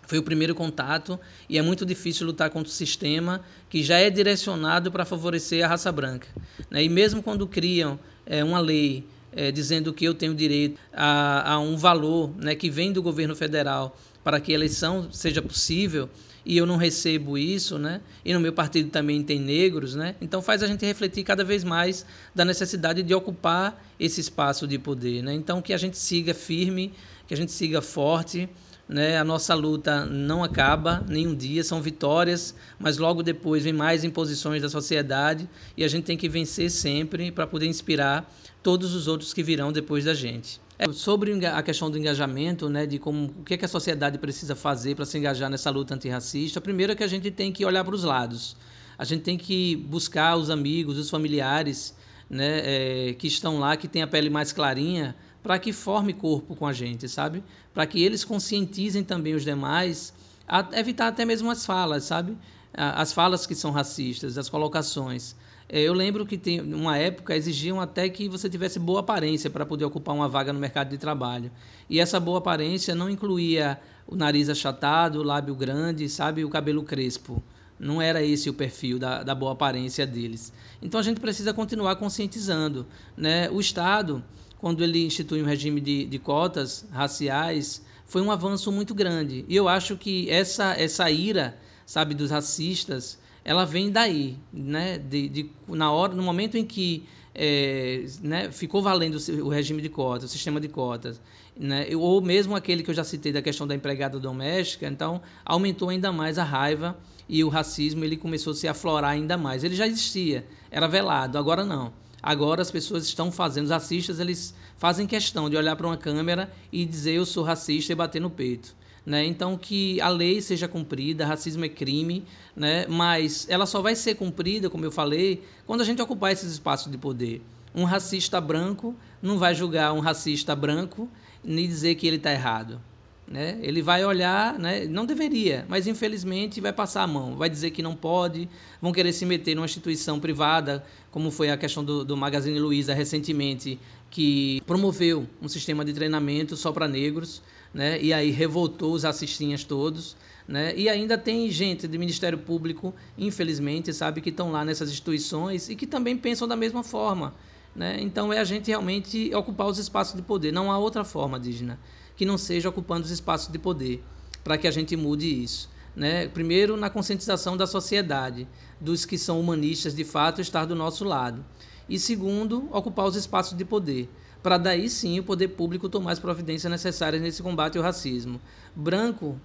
Foi 0.06 0.18
o 0.18 0.22
primeiro 0.22 0.54
contato 0.54 1.18
e 1.48 1.58
é 1.58 1.62
muito 1.62 1.84
difícil 1.84 2.26
lutar 2.26 2.48
contra 2.50 2.68
o 2.68 2.72
sistema 2.72 3.40
que 3.68 3.82
já 3.82 3.98
é 3.98 4.08
direcionado 4.08 4.92
para 4.92 5.04
favorecer 5.04 5.64
a 5.64 5.68
raça 5.68 5.90
branca. 5.90 6.28
Né? 6.70 6.84
E 6.84 6.88
mesmo 6.88 7.22
quando 7.22 7.44
criam 7.46 7.98
é, 8.24 8.44
uma 8.44 8.60
lei 8.60 9.04
é, 9.32 9.50
dizendo 9.50 9.92
que 9.92 10.04
eu 10.04 10.14
tenho 10.14 10.34
direito 10.34 10.78
a, 10.92 11.54
a 11.54 11.58
um 11.58 11.76
valor 11.76 12.30
né, 12.38 12.54
que 12.54 12.70
vem 12.70 12.92
do 12.92 13.02
governo 13.02 13.34
federal 13.34 13.98
para 14.26 14.40
que 14.40 14.50
a 14.50 14.56
eleição 14.56 15.06
seja 15.12 15.40
possível 15.40 16.10
e 16.44 16.56
eu 16.56 16.66
não 16.66 16.76
recebo 16.76 17.38
isso, 17.38 17.78
né? 17.78 18.00
E 18.24 18.34
no 18.34 18.40
meu 18.40 18.52
partido 18.52 18.90
também 18.90 19.22
tem 19.22 19.38
negros, 19.38 19.94
né? 19.94 20.16
Então 20.20 20.42
faz 20.42 20.64
a 20.64 20.66
gente 20.66 20.84
refletir 20.84 21.22
cada 21.22 21.44
vez 21.44 21.62
mais 21.62 22.04
da 22.34 22.44
necessidade 22.44 23.04
de 23.04 23.14
ocupar 23.14 23.80
esse 24.00 24.20
espaço 24.20 24.66
de 24.66 24.80
poder, 24.80 25.22
né? 25.22 25.32
Então 25.32 25.62
que 25.62 25.72
a 25.72 25.76
gente 25.76 25.96
siga 25.96 26.34
firme, 26.34 26.92
que 27.28 27.34
a 27.34 27.36
gente 27.36 27.52
siga 27.52 27.80
forte, 27.80 28.48
né? 28.88 29.16
A 29.16 29.22
nossa 29.22 29.54
luta 29.54 30.04
não 30.04 30.42
acaba 30.42 31.04
nenhum 31.08 31.32
dia, 31.32 31.62
são 31.62 31.80
vitórias, 31.80 32.52
mas 32.80 32.98
logo 32.98 33.22
depois 33.22 33.62
vem 33.62 33.72
mais 33.72 34.02
imposições 34.02 34.60
da 34.60 34.68
sociedade 34.68 35.48
e 35.76 35.84
a 35.84 35.88
gente 35.88 36.02
tem 36.02 36.16
que 36.16 36.28
vencer 36.28 36.68
sempre 36.68 37.30
para 37.30 37.46
poder 37.46 37.66
inspirar 37.66 38.28
todos 38.60 38.92
os 38.92 39.06
outros 39.06 39.32
que 39.32 39.44
virão 39.44 39.70
depois 39.70 40.04
da 40.04 40.14
gente. 40.14 40.65
É, 40.78 40.92
sobre 40.92 41.46
a 41.46 41.62
questão 41.62 41.90
do 41.90 41.96
engajamento, 41.96 42.68
né, 42.68 42.86
de 42.86 42.98
como 42.98 43.32
o 43.38 43.44
que, 43.44 43.54
é 43.54 43.56
que 43.56 43.64
a 43.64 43.68
sociedade 43.68 44.18
precisa 44.18 44.54
fazer 44.54 44.94
para 44.94 45.06
se 45.06 45.16
engajar 45.16 45.48
nessa 45.48 45.70
luta 45.70 45.94
antirracista, 45.94 46.60
primeiro 46.60 46.92
é 46.92 46.96
que 46.96 47.04
a 47.04 47.08
gente 47.08 47.30
tem 47.30 47.50
que 47.50 47.64
olhar 47.64 47.82
para 47.82 47.94
os 47.94 48.04
lados. 48.04 48.56
A 48.98 49.04
gente 49.04 49.22
tem 49.22 49.38
que 49.38 49.76
buscar 49.76 50.36
os 50.36 50.50
amigos, 50.50 50.98
os 50.98 51.08
familiares 51.08 51.94
né, 52.28 52.60
é, 52.62 53.14
que 53.14 53.26
estão 53.26 53.58
lá, 53.58 53.76
que 53.76 53.88
têm 53.88 54.02
a 54.02 54.06
pele 54.06 54.28
mais 54.28 54.52
clarinha, 54.52 55.16
para 55.42 55.58
que 55.58 55.72
forme 55.72 56.12
corpo 56.12 56.56
com 56.56 56.66
a 56.66 56.72
gente, 56.72 57.08
sabe? 57.08 57.42
Para 57.72 57.86
que 57.86 58.02
eles 58.02 58.24
conscientizem 58.24 59.04
também 59.04 59.34
os 59.34 59.44
demais 59.44 60.12
a 60.48 60.66
evitar 60.72 61.08
até 61.08 61.24
mesmo 61.24 61.50
as 61.50 61.64
falas, 61.64 62.04
sabe? 62.04 62.36
As 62.74 63.12
falas 63.12 63.46
que 63.46 63.54
são 63.54 63.70
racistas, 63.70 64.36
as 64.36 64.48
colocações. 64.48 65.36
É, 65.68 65.80
eu 65.80 65.92
lembro 65.92 66.24
que 66.24 66.38
tem 66.38 66.60
uma 66.60 66.96
época 66.96 67.34
exigiam 67.34 67.80
até 67.80 68.08
que 68.08 68.28
você 68.28 68.48
tivesse 68.48 68.78
boa 68.78 69.00
aparência 69.00 69.50
para 69.50 69.66
poder 69.66 69.84
ocupar 69.84 70.14
uma 70.14 70.28
vaga 70.28 70.52
no 70.52 70.60
mercado 70.60 70.90
de 70.90 70.98
trabalho. 70.98 71.50
E 71.90 71.98
essa 71.98 72.20
boa 72.20 72.38
aparência 72.38 72.94
não 72.94 73.10
incluía 73.10 73.80
o 74.06 74.14
nariz 74.14 74.48
achatado, 74.48 75.20
o 75.20 75.24
lábio 75.24 75.54
grande, 75.54 76.08
sabe, 76.08 76.44
o 76.44 76.48
cabelo 76.48 76.82
crespo. 76.82 77.42
Não 77.78 78.00
era 78.00 78.22
esse 78.22 78.48
o 78.48 78.54
perfil 78.54 78.98
da, 78.98 79.22
da 79.22 79.34
boa 79.34 79.52
aparência 79.52 80.06
deles. 80.06 80.52
Então 80.80 81.00
a 81.00 81.02
gente 81.02 81.20
precisa 81.20 81.52
continuar 81.52 81.96
conscientizando, 81.96 82.86
né? 83.16 83.50
O 83.50 83.60
Estado 83.60 84.24
quando 84.58 84.82
ele 84.82 85.04
institui 85.04 85.42
um 85.42 85.46
regime 85.46 85.80
de, 85.80 86.06
de 86.06 86.18
cotas 86.18 86.86
raciais, 86.90 87.82
foi 88.04 88.22
um 88.22 88.30
avanço 88.30 88.72
muito 88.72 88.94
grande. 88.94 89.44
E 89.48 89.54
eu 89.54 89.68
acho 89.68 89.96
que 89.96 90.30
essa, 90.30 90.74
essa 90.74 91.10
ira, 91.10 91.56
sabe, 91.84 92.14
dos 92.14 92.30
racistas, 92.30 93.18
ela 93.46 93.64
vem 93.64 93.92
daí, 93.92 94.36
né? 94.52 94.98
De, 94.98 95.28
de, 95.28 95.50
na 95.68 95.92
hora, 95.92 96.12
no 96.12 96.22
momento 96.22 96.58
em 96.58 96.64
que 96.64 97.04
é, 97.32 98.04
né, 98.20 98.50
ficou 98.50 98.82
valendo 98.82 99.16
o 99.40 99.48
regime 99.48 99.80
de 99.80 99.88
cotas, 99.88 100.30
o 100.30 100.32
sistema 100.32 100.60
de 100.60 100.66
cotas, 100.66 101.20
né, 101.56 101.86
ou 101.94 102.20
mesmo 102.20 102.56
aquele 102.56 102.82
que 102.82 102.90
eu 102.90 102.94
já 102.94 103.04
citei 103.04 103.32
da 103.32 103.40
questão 103.40 103.64
da 103.64 103.72
empregada 103.72 104.18
doméstica, 104.18 104.88
então 104.88 105.22
aumentou 105.44 105.90
ainda 105.90 106.10
mais 106.10 106.38
a 106.38 106.44
raiva 106.44 106.98
e 107.28 107.44
o 107.44 107.48
racismo 107.48 108.04
ele 108.04 108.16
começou 108.16 108.52
a 108.52 108.56
se 108.56 108.66
aflorar 108.66 109.12
ainda 109.12 109.36
mais. 109.36 109.62
Ele 109.62 109.76
já 109.76 109.86
existia, 109.86 110.44
era 110.68 110.88
velado, 110.88 111.38
agora 111.38 111.64
não. 111.64 111.92
Agora 112.20 112.62
as 112.62 112.70
pessoas 112.72 113.04
estão 113.04 113.30
fazendo, 113.30 113.66
os 113.66 113.70
racistas, 113.70 114.18
eles 114.18 114.56
fazem 114.76 115.06
questão 115.06 115.48
de 115.48 115.56
olhar 115.56 115.76
para 115.76 115.86
uma 115.86 115.96
câmera 115.96 116.52
e 116.72 116.84
dizer 116.84 117.12
eu 117.12 117.24
sou 117.24 117.44
racista 117.44 117.92
e 117.92 117.94
bater 117.94 118.20
no 118.20 118.28
peito. 118.28 118.74
Né? 119.06 119.24
Então 119.24 119.56
que 119.56 120.00
a 120.00 120.08
lei 120.08 120.42
seja 120.42 120.66
cumprida, 120.66 121.24
racismo 121.24 121.64
é 121.64 121.68
crime, 121.68 122.24
né? 122.56 122.86
mas 122.88 123.46
ela 123.48 123.64
só 123.64 123.80
vai 123.80 123.94
ser 123.94 124.16
cumprida, 124.16 124.68
como 124.68 124.84
eu 124.84 124.90
falei, 124.90 125.44
quando 125.64 125.80
a 125.80 125.84
gente 125.84 126.02
ocupar 126.02 126.32
esses 126.32 126.50
espaços 126.52 126.90
de 126.90 126.98
poder. 126.98 127.40
Um 127.72 127.84
racista 127.84 128.40
branco 128.40 128.96
não 129.22 129.38
vai 129.38 129.54
julgar 129.54 129.92
um 129.92 130.00
racista 130.00 130.56
branco 130.56 131.08
nem 131.44 131.68
dizer 131.68 131.94
que 131.94 132.06
ele 132.06 132.16
está 132.16 132.32
errado. 132.32 132.80
Né? 133.28 133.58
Ele 133.60 133.82
vai 133.82 134.04
olhar, 134.04 134.56
né? 134.56 134.86
não 134.86 135.04
deveria, 135.04 135.66
mas 135.68 135.88
infelizmente 135.88 136.60
vai 136.60 136.72
passar 136.72 137.02
a 137.02 137.06
mão, 137.08 137.34
vai 137.34 137.50
dizer 137.50 137.72
que 137.72 137.82
não 137.82 137.96
pode, 137.96 138.48
vão 138.80 138.92
querer 138.92 139.12
se 139.12 139.26
meter 139.26 139.56
numa 139.56 139.64
instituição 139.64 140.20
privada, 140.20 140.84
como 141.10 141.32
foi 141.32 141.50
a 141.50 141.56
questão 141.56 141.84
do, 141.84 142.04
do 142.04 142.16
Magazine 142.16 142.56
Luiza 142.60 142.94
recentemente, 142.94 143.80
que 144.10 144.62
promoveu 144.64 145.26
um 145.42 145.48
sistema 145.48 145.84
de 145.84 145.92
treinamento 145.92 146.56
só 146.56 146.70
para 146.70 146.86
negros, 146.86 147.42
né? 147.74 148.00
e 148.00 148.12
aí 148.12 148.30
revoltou 148.30 148.92
os 148.92 149.04
assistinhas 149.04 149.64
todos. 149.64 150.16
Né? 150.46 150.72
E 150.76 150.88
ainda 150.88 151.18
tem 151.18 151.50
gente 151.50 151.88
do 151.88 151.98
Ministério 151.98 152.38
Público, 152.38 152.94
infelizmente, 153.18 153.92
sabe, 153.92 154.20
que 154.20 154.30
estão 154.30 154.52
lá 154.52 154.64
nessas 154.64 154.88
instituições 154.88 155.68
e 155.68 155.74
que 155.74 155.88
também 155.88 156.16
pensam 156.16 156.46
da 156.46 156.54
mesma 156.54 156.84
forma. 156.84 157.34
Né? 157.74 157.96
Então 158.00 158.32
é 158.32 158.38
a 158.38 158.44
gente 158.44 158.68
realmente 158.68 159.34
ocupar 159.34 159.66
os 159.66 159.78
espaços 159.78 160.14
de 160.14 160.22
poder, 160.22 160.52
não 160.52 160.70
há 160.70 160.78
outra 160.78 161.02
forma, 161.02 161.40
Dígina 161.40 161.76
que 162.16 162.24
não 162.24 162.38
seja 162.38 162.68
ocupando 162.68 163.04
os 163.04 163.10
espaços 163.10 163.52
de 163.52 163.58
poder, 163.58 164.02
para 164.42 164.56
que 164.56 164.66
a 164.66 164.70
gente 164.70 164.96
mude 164.96 165.42
isso. 165.42 165.68
Né? 165.94 166.28
Primeiro, 166.28 166.76
na 166.76 166.90
conscientização 166.90 167.56
da 167.56 167.66
sociedade, 167.66 168.48
dos 168.80 169.04
que 169.04 169.16
são 169.16 169.40
humanistas 169.40 169.94
de 169.94 170.04
fato 170.04 170.40
estar 170.40 170.64
do 170.64 170.74
nosso 170.74 171.04
lado. 171.04 171.44
E 171.88 171.98
segundo, 171.98 172.68
ocupar 172.72 173.06
os 173.06 173.16
espaços 173.16 173.56
de 173.56 173.64
poder, 173.64 174.08
para 174.42 174.58
daí 174.58 174.88
sim 174.88 175.18
o 175.18 175.24
poder 175.24 175.48
público 175.48 175.88
tomar 175.88 176.12
as 176.12 176.18
providências 176.18 176.70
necessárias 176.70 177.22
nesse 177.22 177.42
combate 177.42 177.78
ao 177.78 177.84
racismo. 177.84 178.40
Branco 178.74 179.40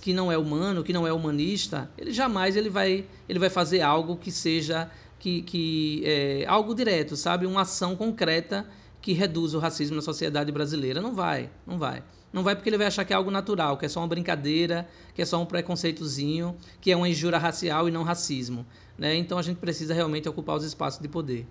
que 0.00 0.12
não 0.12 0.30
é 0.30 0.36
humano, 0.36 0.82
que 0.82 0.92
não 0.92 1.06
é 1.06 1.12
humanista, 1.12 1.90
ele 1.96 2.12
jamais 2.12 2.56
ele 2.56 2.68
vai, 2.68 3.06
ele 3.28 3.38
vai 3.38 3.48
fazer 3.48 3.80
algo 3.80 4.16
que 4.16 4.30
seja 4.30 4.90
que, 5.18 5.42
que 5.42 6.02
é, 6.04 6.44
algo 6.46 6.74
direto, 6.74 7.16
sabe, 7.16 7.46
uma 7.46 7.62
ação 7.62 7.94
concreta 7.94 8.66
que 9.00 9.12
reduz 9.12 9.54
o 9.54 9.58
racismo 9.58 9.96
na 9.96 10.02
sociedade 10.02 10.52
brasileira. 10.52 11.00
Não 11.00 11.14
vai, 11.14 11.50
não 11.66 11.78
vai. 11.78 12.02
Não 12.32 12.44
vai 12.44 12.54
porque 12.54 12.68
ele 12.68 12.78
vai 12.78 12.86
achar 12.86 13.04
que 13.04 13.12
é 13.12 13.16
algo 13.16 13.30
natural, 13.30 13.76
que 13.76 13.86
é 13.86 13.88
só 13.88 14.00
uma 14.00 14.06
brincadeira, 14.06 14.88
que 15.14 15.22
é 15.22 15.24
só 15.24 15.40
um 15.42 15.46
preconceitozinho, 15.46 16.56
que 16.80 16.92
é 16.92 16.96
uma 16.96 17.08
injúria 17.08 17.38
racial 17.38 17.88
e 17.88 17.90
não 17.90 18.04
racismo. 18.04 18.64
Né? 18.96 19.16
Então 19.16 19.38
a 19.38 19.42
gente 19.42 19.58
precisa 19.58 19.94
realmente 19.94 20.28
ocupar 20.28 20.56
os 20.56 20.64
espaços 20.64 21.00
de 21.00 21.08
poder. 21.08 21.46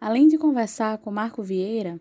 Além 0.00 0.28
de 0.28 0.38
conversar 0.38 0.98
com 0.98 1.10
Marco 1.10 1.42
Vieira, 1.42 2.00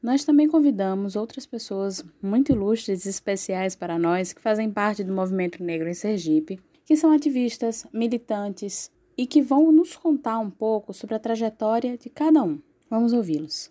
nós 0.00 0.24
também 0.24 0.46
convidamos 0.46 1.16
outras 1.16 1.44
pessoas 1.44 2.04
muito 2.22 2.52
ilustres 2.52 3.04
e 3.04 3.08
especiais 3.08 3.74
para 3.74 3.98
nós 3.98 4.32
que 4.32 4.40
fazem 4.40 4.70
parte 4.70 5.02
do 5.02 5.12
movimento 5.12 5.62
negro 5.62 5.88
em 5.88 5.94
Sergipe, 5.94 6.60
que 6.84 6.96
são 6.96 7.12
ativistas, 7.12 7.84
militantes 7.92 8.90
e 9.16 9.26
que 9.26 9.42
vão 9.42 9.72
nos 9.72 9.96
contar 9.96 10.38
um 10.38 10.50
pouco 10.50 10.94
sobre 10.94 11.16
a 11.16 11.18
trajetória 11.18 11.98
de 11.98 12.08
cada 12.08 12.42
um. 12.42 12.60
Vamos 12.90 13.12
ouvi-los. 13.12 13.70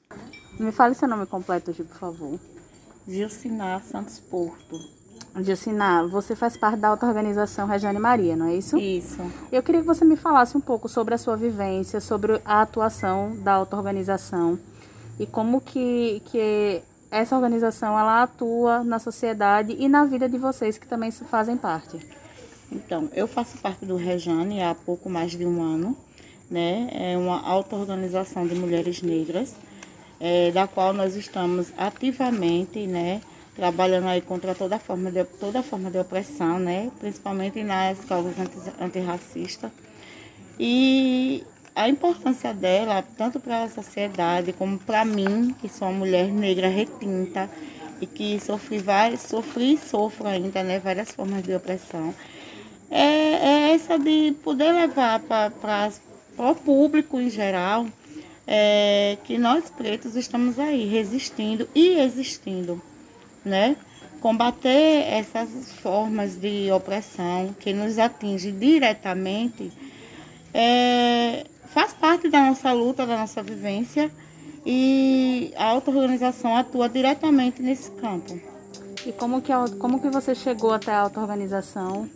Me 0.60 0.71
fale 0.71 0.93
seu 0.93 1.08
nome 1.08 1.25
completo, 1.25 1.73
por 1.73 1.97
favor. 1.97 2.39
Gilcinar 3.08 3.84
Santos 3.84 4.19
Porto. 4.19 4.80
Gilcinar, 5.39 6.08
você 6.08 6.36
faz 6.36 6.58
parte 6.58 6.80
da 6.80 6.89
auto-organização 6.89 7.67
Regiane 7.67 7.99
Maria, 7.99 8.36
não 8.36 8.47
é 8.47 8.56
isso? 8.56 8.77
Isso. 8.77 9.19
Eu 9.51 9.62
queria 9.63 9.82
que 9.82 9.88
você 9.88 10.03
me 10.03 10.15
falasse 10.15 10.58
um 10.58 10.62
pouco 10.62 10.88
sobre 10.88 11.13
a 11.13 11.17
sua 11.17 11.36
vivência, 11.36 12.01
sobre 12.01 12.41
a 12.43 12.62
atuação 12.62 13.36
da 13.43 13.53
auto-organização 13.53 14.60
e 15.19 15.25
como 15.25 15.62
que, 15.62 16.21
que 16.25 16.82
essa 17.10 17.36
organização 17.36 17.97
ela 17.97 18.23
atua 18.23 18.84
na 18.84 18.99
sociedade 18.99 19.75
e 19.77 19.88
na 19.88 20.06
vida 20.06 20.27
de 20.27 20.38
vocês 20.38 20.77
que 20.77 20.88
também 20.88 21.12
fazem 21.12 21.58
parte. 21.58 21.99
Então, 22.71 23.10
eu 23.13 23.27
faço 23.27 23.58
parte 23.60 23.86
do 23.86 23.95
Rejane 23.95 24.62
há 24.62 24.75
pouco 24.75 25.10
mais 25.10 25.32
de 25.32 25.45
um 25.45 25.62
ano, 25.62 25.95
né? 26.49 26.89
É 26.91 27.17
uma 27.17 27.41
auto-organização 27.41 28.47
de 28.47 28.55
mulheres 28.55 29.01
negras 29.01 29.55
é, 30.19 30.51
da 30.51 30.67
qual 30.67 30.93
nós 30.93 31.15
estamos 31.15 31.71
ativamente, 31.77 32.88
né, 32.88 33.21
trabalhando 33.55 34.07
aí 34.07 34.21
contra 34.21 34.53
toda 34.53 34.79
forma 34.79 35.12
de, 35.12 35.23
toda 35.23 35.63
forma 35.63 35.89
de 35.89 35.97
opressão, 35.97 36.60
né, 36.60 36.91
principalmente 36.99 37.63
nas 37.63 38.03
causas 38.05 38.38
anti, 38.39 38.57
antirracistas. 38.79 39.71
E 40.60 41.43
a 41.75 41.88
importância 41.88 42.53
dela, 42.53 43.03
tanto 43.17 43.39
para 43.39 43.63
a 43.63 43.69
sociedade 43.69 44.53
como 44.53 44.79
para 44.79 45.05
mim, 45.05 45.55
que 45.62 45.69
sou 45.69 45.88
uma 45.88 45.99
mulher 45.99 46.27
negra 46.27 46.67
retinta 46.67 47.49
e 48.01 48.05
que 48.05 48.39
sofri, 48.39 48.79
várias, 48.79 49.21
sofri 49.21 49.73
e 49.73 49.77
sofro 49.77 50.27
ainda 50.27 50.63
né, 50.63 50.79
várias 50.79 51.12
formas 51.12 51.43
de 51.43 51.53
opressão, 51.53 52.13
é, 52.89 53.03
é 53.03 53.73
essa 53.73 53.99
de 53.99 54.33
poder 54.43 54.71
levar 54.71 55.19
para 55.19 55.91
o 56.38 56.56
público 56.56 57.19
em 57.19 57.30
geral 57.30 57.86
é, 58.45 59.17
que 59.23 59.38
nós 59.38 59.69
pretos 59.69 60.15
estamos 60.15 60.58
aí 60.58 60.88
resistindo 60.88 61.67
e 61.76 62.00
existindo, 62.00 62.82
né? 63.43 63.76
Combater 64.21 65.06
essas 65.12 65.73
formas 65.73 66.36
de 66.36 66.71
opressão 66.71 67.56
que 67.60 67.73
nos 67.73 68.00
atinge 68.00 68.52
diretamente 68.52 69.71
é, 70.54 71.45
faz 71.73 71.93
parte 71.93 72.30
da 72.30 72.41
nossa 72.47 72.71
luta, 72.71 73.06
da 73.06 73.17
nossa 73.17 73.43
vivência 73.43 74.10
e 74.65 75.54
a 75.56 75.65
auto-organização 75.65 76.56
atua 76.56 76.89
diretamente 76.89 77.62
nesse 77.62 77.91
campo. 77.91 78.39
E 79.06 79.12
como 79.12 79.41
que, 79.41 79.52
como 79.78 80.02
que 80.02 80.10
você 80.10 80.34
chegou 80.34 80.73
até 80.73 80.91
a 80.91 81.02
auto-organização? 81.02 82.10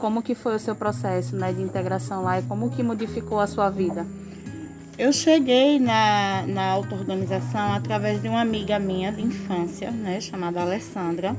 Como 0.00 0.22
que 0.22 0.34
foi 0.34 0.56
o 0.56 0.58
seu 0.58 0.74
processo 0.74 1.36
né, 1.36 1.52
de 1.52 1.60
integração 1.60 2.22
lá 2.22 2.40
e 2.40 2.42
como 2.44 2.70
que 2.70 2.82
modificou 2.82 3.38
a 3.38 3.46
sua 3.46 3.68
vida? 3.68 4.06
Eu 4.96 5.12
cheguei 5.12 5.78
na, 5.78 6.42
na 6.46 6.70
auto-organização 6.70 7.74
através 7.74 8.20
de 8.22 8.26
uma 8.26 8.40
amiga 8.40 8.78
minha 8.78 9.12
de 9.12 9.20
infância, 9.20 9.90
né, 9.90 10.18
chamada 10.18 10.62
Alessandra, 10.62 11.36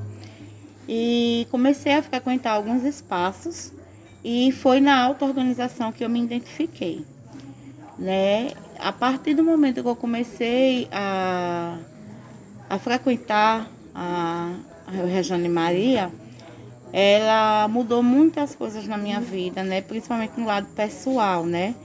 e 0.88 1.47
comecei 1.50 1.95
a 1.95 2.04
frequentar 2.04 2.52
alguns 2.52 2.84
espaços 2.84 3.74
e 4.24 4.52
foi 4.52 4.80
na 4.80 4.95
auto-organização 5.06 5.91
que 5.91 6.06
eu 6.06 6.10
me 6.10 6.21
identifiquei. 6.21 7.04
Né? 7.97 8.52
A 8.78 8.91
partir 8.91 9.34
do 9.34 9.43
momento 9.43 9.82
que 9.82 9.89
eu 9.89 9.95
comecei 9.95 10.88
a, 10.91 11.80
a 12.69 12.78
frequentar 12.78 13.67
a, 13.95 14.54
a 14.86 14.91
Regiane 14.91 15.50
Maria, 15.50 16.12
ela 16.93 17.67
mudou 17.67 18.04
muitas 18.04 18.56
coisas 18.56 18.88
na 18.88 18.97
minha 18.97 19.19
vida, 19.19 19.63
né? 19.63 19.82
principalmente 19.82 20.39
no 20.39 20.45
lado 20.45 20.67
pessoal, 20.75 21.45
né? 21.45 21.75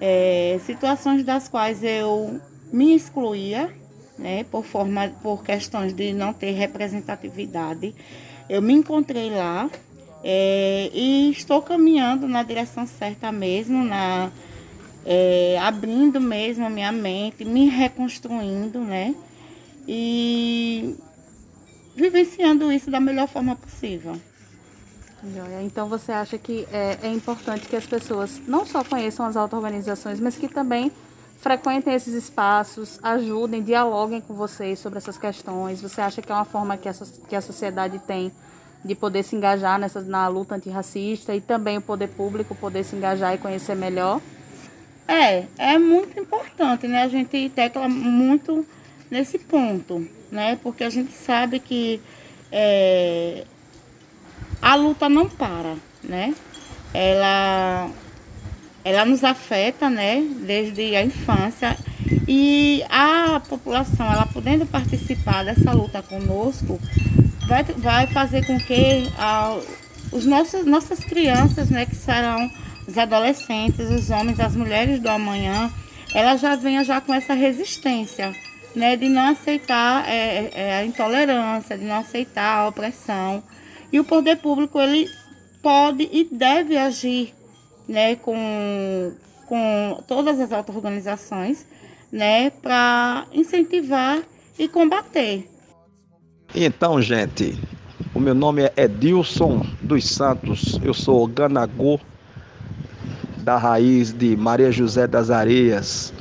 é, 0.00 0.58
situações 0.64 1.24
das 1.24 1.48
quais 1.48 1.82
eu 1.82 2.40
me 2.72 2.94
excluía, 2.94 3.70
né, 4.18 4.44
por, 4.44 4.64
forma, 4.64 5.08
por 5.22 5.42
questões 5.42 5.92
de 5.92 6.12
não 6.12 6.32
ter 6.32 6.52
representatividade. 6.52 7.94
Eu 8.48 8.60
me 8.60 8.74
encontrei 8.74 9.30
lá 9.30 9.70
é, 10.22 10.90
e 10.92 11.30
estou 11.30 11.62
caminhando 11.62 12.28
na 12.28 12.42
direção 12.42 12.86
certa 12.86 13.32
mesmo, 13.32 13.84
na, 13.84 14.30
é, 15.04 15.58
abrindo 15.60 16.20
mesmo 16.20 16.66
a 16.66 16.70
minha 16.70 16.92
mente, 16.92 17.44
me 17.44 17.68
reconstruindo, 17.68 18.80
né? 18.80 19.14
e 19.86 20.96
vivenciando 21.94 22.72
isso 22.72 22.90
da 22.90 23.00
melhor 23.00 23.28
forma 23.28 23.54
possível. 23.54 24.18
Então 25.64 25.88
você 25.88 26.12
acha 26.12 26.36
que 26.36 26.66
é, 26.70 26.98
é 27.02 27.08
importante 27.08 27.66
que 27.66 27.76
as 27.76 27.86
pessoas 27.86 28.40
não 28.46 28.66
só 28.66 28.84
conheçam 28.84 29.24
as 29.24 29.36
auto-organizações, 29.36 30.20
mas 30.20 30.36
que 30.36 30.48
também 30.48 30.92
frequentem 31.38 31.94
esses 31.94 32.14
espaços, 32.14 32.98
ajudem, 33.02 33.62
dialoguem 33.62 34.20
com 34.20 34.34
vocês 34.34 34.78
sobre 34.78 34.98
essas 34.98 35.18
questões. 35.18 35.80
Você 35.80 36.00
acha 36.00 36.22
que 36.22 36.30
é 36.30 36.34
uma 36.34 36.44
forma 36.44 36.76
que 36.76 36.88
a, 36.88 36.92
que 37.28 37.36
a 37.36 37.40
sociedade 37.40 37.98
tem 38.00 38.32
de 38.84 38.94
poder 38.94 39.22
se 39.22 39.34
engajar 39.34 39.78
nessa, 39.78 40.00
na 40.02 40.28
luta 40.28 40.54
antirracista 40.54 41.34
e 41.34 41.40
também 41.40 41.78
o 41.78 41.82
poder 41.82 42.08
público 42.08 42.54
poder 42.54 42.84
se 42.84 42.94
engajar 42.94 43.34
e 43.34 43.38
conhecer 43.38 43.74
melhor? 43.74 44.20
É, 45.08 45.44
é 45.58 45.78
muito 45.78 46.18
importante, 46.18 46.86
né? 46.86 47.02
A 47.02 47.08
gente 47.08 47.50
tecla 47.50 47.88
muito 47.88 48.66
nesse 49.10 49.38
ponto, 49.38 50.06
né? 50.30 50.58
Porque 50.62 50.84
a 50.84 50.90
gente 50.90 51.12
sabe 51.12 51.60
que 51.60 52.00
é, 52.50 53.44
a 54.60 54.74
luta 54.74 55.08
não 55.08 55.28
para, 55.28 55.74
né? 56.02 56.34
Ela, 56.92 57.90
ela 58.84 59.04
nos 59.04 59.24
afeta, 59.24 59.90
né? 59.90 60.26
Desde 60.46 60.94
a 60.96 61.02
infância 61.02 61.76
e 62.28 62.82
a 62.88 63.40
população, 63.48 64.06
ela 64.10 64.26
podendo 64.26 64.66
participar 64.66 65.44
dessa 65.44 65.72
luta 65.72 66.02
conosco, 66.02 66.80
vai, 67.46 67.64
vai 67.64 68.06
fazer 68.06 68.46
com 68.46 68.58
que 68.58 69.10
a, 69.18 69.58
os 70.12 70.24
nossos, 70.24 70.64
nossas 70.64 71.00
crianças, 71.00 71.70
né, 71.70 71.86
que 71.86 71.94
serão 71.96 72.50
os 72.86 72.96
adolescentes, 72.96 73.90
os 73.90 74.10
homens, 74.10 74.40
as 74.40 74.54
mulheres 74.54 75.00
do 75.00 75.08
amanhã, 75.08 75.70
ela 76.14 76.36
já 76.36 76.54
venha 76.56 76.84
já 76.84 77.00
com 77.00 77.12
essa 77.12 77.34
resistência, 77.34 78.32
né, 78.74 78.96
de 78.96 79.08
não 79.08 79.28
aceitar 79.28 80.08
é, 80.08 80.50
é, 80.54 80.76
a 80.78 80.84
intolerância, 80.84 81.76
de 81.76 81.84
não 81.84 81.96
aceitar 81.96 82.58
a 82.58 82.68
opressão. 82.68 83.42
E 83.92 84.00
o 84.00 84.04
poder 84.04 84.36
público 84.36 84.80
ele 84.80 85.08
pode 85.62 86.08
e 86.12 86.24
deve 86.24 86.76
agir, 86.76 87.34
né, 87.88 88.16
com, 88.16 89.12
com 89.46 90.02
todas 90.06 90.38
as 90.40 90.52
auto-organizações, 90.52 91.66
né, 92.12 92.50
para 92.50 93.26
incentivar 93.32 94.22
e 94.58 94.68
combater 94.68 95.48
então, 96.56 97.02
gente, 97.02 97.58
o 98.14 98.20
meu 98.20 98.32
nome 98.32 98.62
é 98.62 98.84
Edilson 98.84 99.66
dos 99.82 100.08
Santos, 100.08 100.78
eu 100.84 100.94
sou 100.94 101.26
Ganagô, 101.26 101.98
da 103.38 103.58
raiz 103.58 104.12
de 104.12 104.36
Maria 104.36 104.70
José 104.70 105.08
das 105.08 105.30
Areias, 105.30 106.14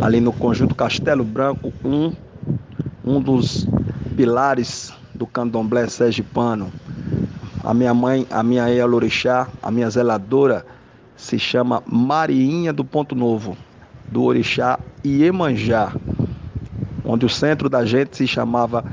ali 0.00 0.20
no 0.20 0.32
conjunto 0.32 0.74
Castelo 0.74 1.22
Branco, 1.22 1.72
um, 1.84 2.12
um 3.04 3.20
dos 3.20 3.64
pilares 4.16 4.92
do 5.14 5.24
candomblé 5.24 5.86
sergipano. 5.86 6.72
A 7.66 7.74
minha 7.74 7.92
mãe, 7.92 8.24
a 8.30 8.44
minha 8.44 8.70
Elorixá, 8.70 9.48
a 9.60 9.72
minha 9.72 9.90
zeladora, 9.90 10.64
se 11.16 11.36
chama 11.36 11.82
Mariinha 11.84 12.72
do 12.72 12.84
Ponto 12.84 13.16
Novo, 13.16 13.56
do 14.06 14.22
Orixá 14.22 14.78
Iemanjá, 15.04 15.92
onde 17.04 17.26
o 17.26 17.28
centro 17.28 17.68
da 17.68 17.84
gente 17.84 18.18
se 18.18 18.24
chamava 18.24 18.84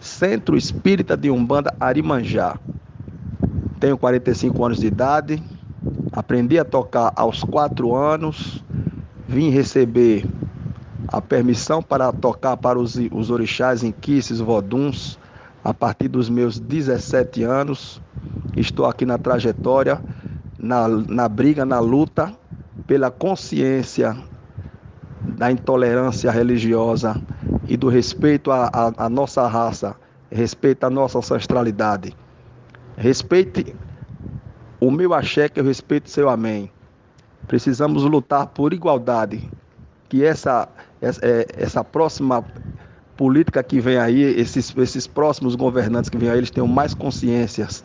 Centro 0.00 0.56
Espírita 0.56 1.14
de 1.14 1.30
Umbanda 1.30 1.74
Arimanjá. 1.78 2.56
Tenho 3.78 3.98
45 3.98 4.64
anos 4.64 4.78
de 4.78 4.86
idade, 4.86 5.42
aprendi 6.10 6.58
a 6.58 6.64
tocar 6.64 7.12
aos 7.14 7.44
4 7.44 7.94
anos, 7.94 8.64
vim 9.28 9.50
receber 9.50 10.24
a 11.06 11.20
permissão 11.20 11.82
para 11.82 12.10
tocar 12.10 12.56
para 12.56 12.78
os, 12.78 12.98
os 13.12 13.30
orixás 13.30 13.82
Kisses 14.00 14.40
Voduns 14.40 15.18
a 15.62 15.74
partir 15.74 16.08
dos 16.08 16.30
meus 16.30 16.58
17 16.58 17.42
anos. 17.42 18.00
Estou 18.56 18.86
aqui 18.86 19.06
na 19.06 19.18
trajetória, 19.18 20.00
na, 20.58 20.88
na 20.88 21.28
briga, 21.28 21.64
na 21.64 21.80
luta 21.80 22.32
pela 22.86 23.10
consciência 23.10 24.16
da 25.22 25.50
intolerância 25.50 26.30
religiosa 26.30 27.20
e 27.68 27.76
do 27.76 27.88
respeito 27.88 28.50
à, 28.50 29.08
nossa 29.08 29.46
raça, 29.46 29.96
respeito 30.30 30.84
à 30.84 30.90
nossa 30.90 31.18
ancestralidade. 31.18 32.14
Respeite 32.96 33.74
o 34.80 34.90
meu 34.90 35.14
axé, 35.14 35.48
que 35.48 35.60
eu 35.60 35.64
respeito 35.64 36.10
seu 36.10 36.28
amém. 36.28 36.70
Precisamos 37.46 38.02
lutar 38.04 38.48
por 38.48 38.72
igualdade. 38.72 39.48
Que 40.08 40.24
essa, 40.24 40.68
essa, 41.00 41.20
é, 41.24 41.46
essa 41.56 41.82
próxima 41.82 42.44
política 43.22 43.62
que 43.62 43.78
vem 43.78 43.98
aí, 43.98 44.20
esses, 44.20 44.76
esses 44.76 45.06
próximos 45.06 45.54
governantes 45.54 46.10
que 46.10 46.18
vêm 46.18 46.28
aí, 46.28 46.38
eles 46.38 46.50
tenham 46.50 46.66
mais 46.66 46.92
consciências 46.92 47.84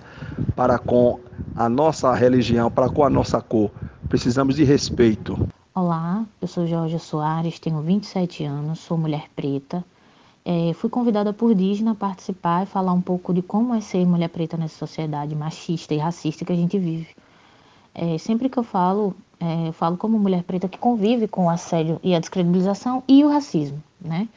para 0.55 0.79
com 0.79 1.19
a 1.55 1.69
nossa 1.69 2.11
religião, 2.15 2.71
para 2.71 2.89
com 2.89 3.03
a 3.03 3.09
nossa 3.09 3.39
cor. 3.39 3.69
Precisamos 4.09 4.55
de 4.55 4.63
respeito. 4.63 5.37
Olá, 5.75 6.25
eu 6.41 6.47
sou 6.47 6.65
Jorge 6.65 6.97
Soares, 6.97 7.59
tenho 7.59 7.79
27 7.81 8.45
anos, 8.45 8.79
sou 8.79 8.97
mulher 8.97 9.25
preta. 9.35 9.85
É, 10.43 10.73
fui 10.73 10.89
convidada 10.89 11.31
por 11.31 11.53
Disney 11.53 11.91
a 11.91 11.93
participar 11.93 12.63
e 12.63 12.65
falar 12.65 12.93
um 12.93 13.01
pouco 13.01 13.31
de 13.31 13.43
como 13.43 13.75
é 13.75 13.79
ser 13.79 14.07
mulher 14.07 14.29
preta 14.29 14.57
nessa 14.57 14.75
sociedade 14.75 15.35
machista 15.35 15.93
e 15.93 15.99
racista 15.99 16.45
que 16.45 16.51
a 16.51 16.55
gente 16.55 16.79
vive. 16.79 17.09
É, 17.93 18.17
sempre 18.17 18.49
que 18.49 18.57
eu 18.57 18.63
falo, 18.63 19.13
é, 19.39 19.67
eu 19.67 19.73
falo 19.73 19.97
como 19.97 20.17
mulher 20.17 20.41
preta 20.41 20.67
que 20.67 20.79
convive 20.79 21.27
com 21.27 21.45
o 21.45 21.49
assédio 21.51 21.99
e 22.01 22.15
a 22.15 22.19
descredibilização 22.19 23.03
e 23.07 23.23
o 23.23 23.29
racismo, 23.29 23.83
né? 24.01 24.27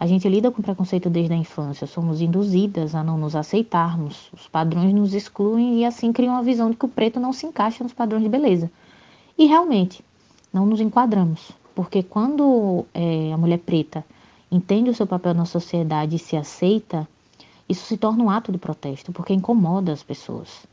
A 0.00 0.06
gente 0.06 0.28
lida 0.28 0.48
com 0.52 0.62
preconceito 0.62 1.10
desde 1.10 1.32
a 1.32 1.36
infância, 1.36 1.84
somos 1.84 2.20
induzidas 2.20 2.94
a 2.94 3.02
não 3.02 3.18
nos 3.18 3.34
aceitarmos, 3.34 4.30
os 4.32 4.46
padrões 4.46 4.94
nos 4.94 5.12
excluem 5.12 5.80
e 5.80 5.84
assim 5.84 6.12
criam 6.12 6.36
a 6.36 6.42
visão 6.42 6.70
de 6.70 6.76
que 6.76 6.84
o 6.84 6.88
preto 6.88 7.18
não 7.18 7.32
se 7.32 7.46
encaixa 7.46 7.82
nos 7.82 7.92
padrões 7.92 8.22
de 8.22 8.28
beleza. 8.28 8.70
E 9.36 9.46
realmente, 9.46 10.04
não 10.52 10.64
nos 10.64 10.80
enquadramos, 10.80 11.50
porque 11.74 12.00
quando 12.04 12.86
é, 12.94 13.32
a 13.32 13.36
mulher 13.36 13.58
preta 13.58 14.04
entende 14.52 14.88
o 14.88 14.94
seu 14.94 15.04
papel 15.04 15.34
na 15.34 15.44
sociedade 15.44 16.14
e 16.14 16.18
se 16.18 16.36
aceita, 16.36 17.08
isso 17.68 17.84
se 17.84 17.96
torna 17.96 18.22
um 18.22 18.30
ato 18.30 18.52
de 18.52 18.58
protesto, 18.58 19.10
porque 19.10 19.34
incomoda 19.34 19.92
as 19.92 20.04
pessoas. 20.04 20.64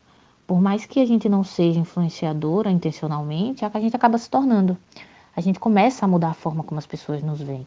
Por 0.45 0.61
mais 0.61 0.85
que 0.85 0.99
a 0.99 1.05
gente 1.05 1.27
não 1.27 1.43
seja 1.43 1.79
influenciadora 1.79 2.69
intencionalmente, 2.69 3.65
é 3.65 3.69
que 3.71 3.77
a 3.77 3.81
gente 3.81 3.95
acaba 3.95 4.19
se 4.19 4.29
tornando. 4.29 4.77
A 5.35 5.41
gente 5.41 5.59
começa 5.59 6.05
a 6.05 6.07
mudar 6.07 6.29
a 6.29 6.33
forma 6.35 6.63
como 6.63 6.77
as 6.77 6.85
pessoas 6.85 7.23
nos 7.23 7.41
veem. 7.41 7.65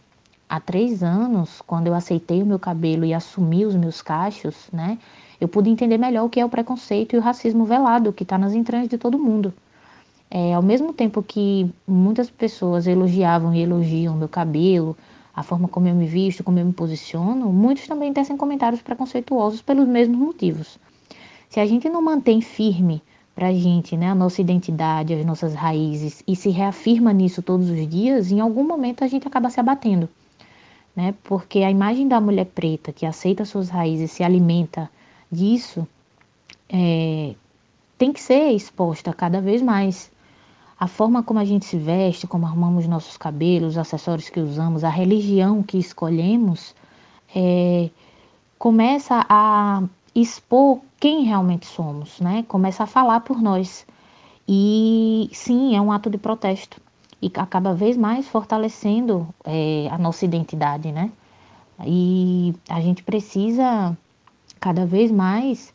Há 0.50 0.58
três 0.58 1.02
anos, 1.02 1.60
quando 1.66 1.88
eu 1.88 1.94
aceitei 1.94 2.42
o 2.42 2.46
meu 2.46 2.58
cabelo 2.58 3.04
e 3.04 3.12
assumi 3.12 3.66
os 3.66 3.74
meus 3.74 4.00
cachos, 4.00 4.56
né, 4.72 4.96
eu 5.38 5.46
pude 5.46 5.68
entender 5.68 5.98
melhor 5.98 6.24
o 6.24 6.30
que 6.30 6.40
é 6.40 6.44
o 6.44 6.48
preconceito 6.48 7.14
e 7.14 7.18
o 7.18 7.20
racismo 7.20 7.66
velado 7.66 8.14
que 8.14 8.22
está 8.22 8.38
nas 8.38 8.54
entranhas 8.54 8.88
de 8.88 8.96
todo 8.96 9.18
mundo. 9.18 9.52
É, 10.30 10.54
ao 10.54 10.62
mesmo 10.62 10.94
tempo 10.94 11.22
que 11.22 11.70
muitas 11.86 12.30
pessoas 12.30 12.86
elogiavam 12.86 13.54
e 13.54 13.60
elogiam 13.60 14.16
meu 14.16 14.28
cabelo, 14.28 14.96
a 15.36 15.42
forma 15.42 15.68
como 15.68 15.86
eu 15.86 15.94
me 15.94 16.06
visto, 16.06 16.42
como 16.42 16.58
eu 16.58 16.64
me 16.64 16.72
posiciono, 16.72 17.52
muitos 17.52 17.86
também 17.86 18.10
tecem 18.14 18.34
comentários 18.34 18.80
preconceituosos 18.80 19.60
pelos 19.60 19.86
mesmos 19.86 20.18
motivos. 20.18 20.78
Se 21.50 21.60
a 21.60 21.66
gente 21.66 21.90
não 21.90 22.00
mantém 22.00 22.40
firme 22.40 23.02
para 23.34 23.48
a 23.48 23.52
gente 23.52 23.98
né, 23.98 24.08
a 24.10 24.14
nossa 24.14 24.40
identidade, 24.40 25.12
as 25.12 25.26
nossas 25.26 25.54
raízes 25.54 26.22
e 26.26 26.34
se 26.34 26.48
reafirma 26.48 27.12
nisso 27.12 27.42
todos 27.42 27.68
os 27.68 27.86
dias, 27.86 28.32
em 28.32 28.40
algum 28.40 28.66
momento 28.66 29.04
a 29.04 29.06
gente 29.06 29.28
acaba 29.28 29.50
se 29.50 29.60
abatendo. 29.60 30.08
Né? 30.98 31.14
Porque 31.22 31.60
a 31.60 31.70
imagem 31.70 32.08
da 32.08 32.20
mulher 32.20 32.46
preta 32.46 32.92
que 32.92 33.06
aceita 33.06 33.44
suas 33.44 33.68
raízes, 33.68 34.10
se 34.10 34.24
alimenta 34.24 34.90
disso, 35.30 35.86
é, 36.68 37.36
tem 37.96 38.12
que 38.12 38.20
ser 38.20 38.50
exposta 38.50 39.12
cada 39.12 39.40
vez 39.40 39.62
mais 39.62 40.10
a 40.76 40.88
forma 40.88 41.22
como 41.22 41.38
a 41.38 41.44
gente 41.44 41.66
se 41.66 41.76
veste, 41.76 42.26
como 42.26 42.46
arrumamos 42.46 42.88
nossos 42.88 43.16
cabelos, 43.16 43.74
os 43.74 43.78
acessórios 43.78 44.28
que 44.28 44.40
usamos, 44.40 44.82
a 44.82 44.88
religião 44.88 45.62
que 45.62 45.78
escolhemos, 45.78 46.74
é, 47.32 47.90
começa 48.58 49.24
a 49.28 49.84
expor 50.12 50.80
quem 50.98 51.22
realmente 51.22 51.66
somos, 51.66 52.18
né? 52.18 52.44
Começa 52.48 52.82
a 52.82 52.86
falar 52.88 53.20
por 53.20 53.40
nós. 53.40 53.86
E 54.48 55.30
sim, 55.32 55.76
é 55.76 55.80
um 55.80 55.92
ato 55.92 56.10
de 56.10 56.18
protesto 56.18 56.80
e 57.20 57.28
cada 57.28 57.74
vez 57.74 57.96
mais 57.96 58.28
fortalecendo 58.28 59.28
é, 59.44 59.88
a 59.90 59.98
nossa 59.98 60.24
identidade, 60.24 60.92
né? 60.92 61.10
E 61.84 62.54
a 62.68 62.80
gente 62.80 63.02
precisa 63.02 63.96
cada 64.60 64.84
vez 64.86 65.10
mais 65.10 65.72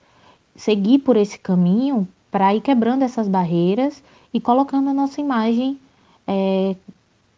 seguir 0.56 1.00
por 1.00 1.16
esse 1.16 1.38
caminho 1.40 2.08
para 2.32 2.54
ir 2.54 2.62
quebrando 2.62 3.04
essas 3.04 3.28
barreiras 3.28 4.04
e 4.34 4.40
colocando 4.40 4.90
a 4.90 4.94
nossa 4.94 5.22
imagem 5.22 5.80
é, 6.28 6.76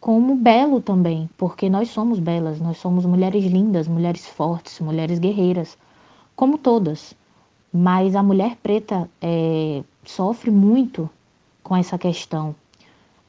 como 0.00 0.36
belo 0.36 0.80
também, 0.80 1.28
porque 1.36 1.68
nós 1.68 1.90
somos 1.90 2.18
belas, 2.18 2.60
nós 2.60 2.78
somos 2.78 3.04
mulheres 3.04 3.44
lindas, 3.44 3.88
mulheres 3.88 4.26
fortes, 4.26 4.80
mulheres 4.80 5.18
guerreiras, 5.18 5.76
como 6.34 6.58
todas. 6.58 7.14
Mas 7.72 8.14
a 8.14 8.22
mulher 8.22 8.56
preta 8.62 9.10
é, 9.20 9.82
sofre 10.04 10.50
muito 10.50 11.10
com 11.62 11.76
essa 11.76 11.98
questão, 11.98 12.54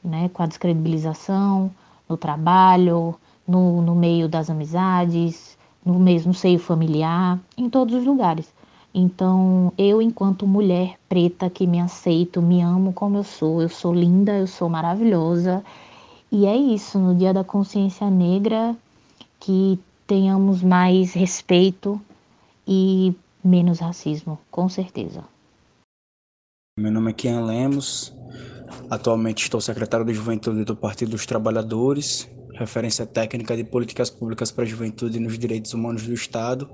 né, 0.08 0.30
com 0.32 0.42
a 0.42 0.46
descredibilização 0.46 1.70
no 2.08 2.16
trabalho, 2.16 3.14
no, 3.46 3.82
no 3.82 3.94
meio 3.94 4.28
das 4.28 4.48
amizades, 4.48 5.56
no 5.84 5.98
mesmo 5.98 6.32
seio 6.34 6.58
familiar, 6.58 7.38
em 7.56 7.68
todos 7.68 7.94
os 7.94 8.04
lugares. 8.04 8.52
Então, 8.94 9.72
eu, 9.76 10.00
enquanto 10.00 10.46
mulher 10.46 10.96
preta 11.08 11.50
que 11.50 11.66
me 11.66 11.78
aceito, 11.78 12.40
me 12.40 12.62
amo 12.62 12.92
como 12.92 13.18
eu 13.18 13.24
sou, 13.24 13.60
eu 13.62 13.68
sou 13.68 13.94
linda, 13.94 14.32
eu 14.32 14.46
sou 14.46 14.68
maravilhosa. 14.68 15.62
E 16.32 16.46
é 16.46 16.56
isso, 16.56 16.98
no 16.98 17.14
Dia 17.14 17.32
da 17.32 17.44
Consciência 17.44 18.10
Negra, 18.10 18.74
que 19.38 19.78
tenhamos 20.06 20.62
mais 20.62 21.12
respeito 21.12 22.00
e 22.66 23.14
menos 23.44 23.78
racismo, 23.78 24.38
com 24.50 24.68
certeza. 24.68 25.22
Meu 26.78 26.92
nome 26.92 27.10
é 27.10 27.14
Kian 27.14 27.44
Lemos, 27.44 28.14
atualmente 28.90 29.42
estou 29.42 29.60
secretário 29.60 30.04
de 30.06 30.14
Juventude 30.14 30.64
do 30.64 30.76
Partido 30.76 31.10
dos 31.12 31.26
Trabalhadores, 31.26 32.28
referência 32.54 33.06
técnica 33.06 33.56
de 33.56 33.64
políticas 33.64 34.10
públicas 34.10 34.50
para 34.50 34.64
a 34.64 34.66
juventude 34.66 35.20
nos 35.20 35.38
direitos 35.38 35.72
humanos 35.74 36.06
do 36.06 36.12
Estado 36.12 36.68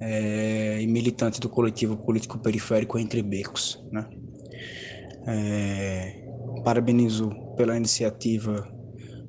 é, 0.00 0.80
e 0.80 0.86
militante 0.86 1.40
do 1.40 1.48
coletivo 1.48 1.96
político 1.96 2.38
periférico 2.38 2.98
Entre 2.98 3.22
Becos. 3.22 3.82
Né? 3.92 4.06
É, 5.26 6.24
parabenizo 6.64 7.30
pela 7.56 7.76
iniciativa 7.76 8.66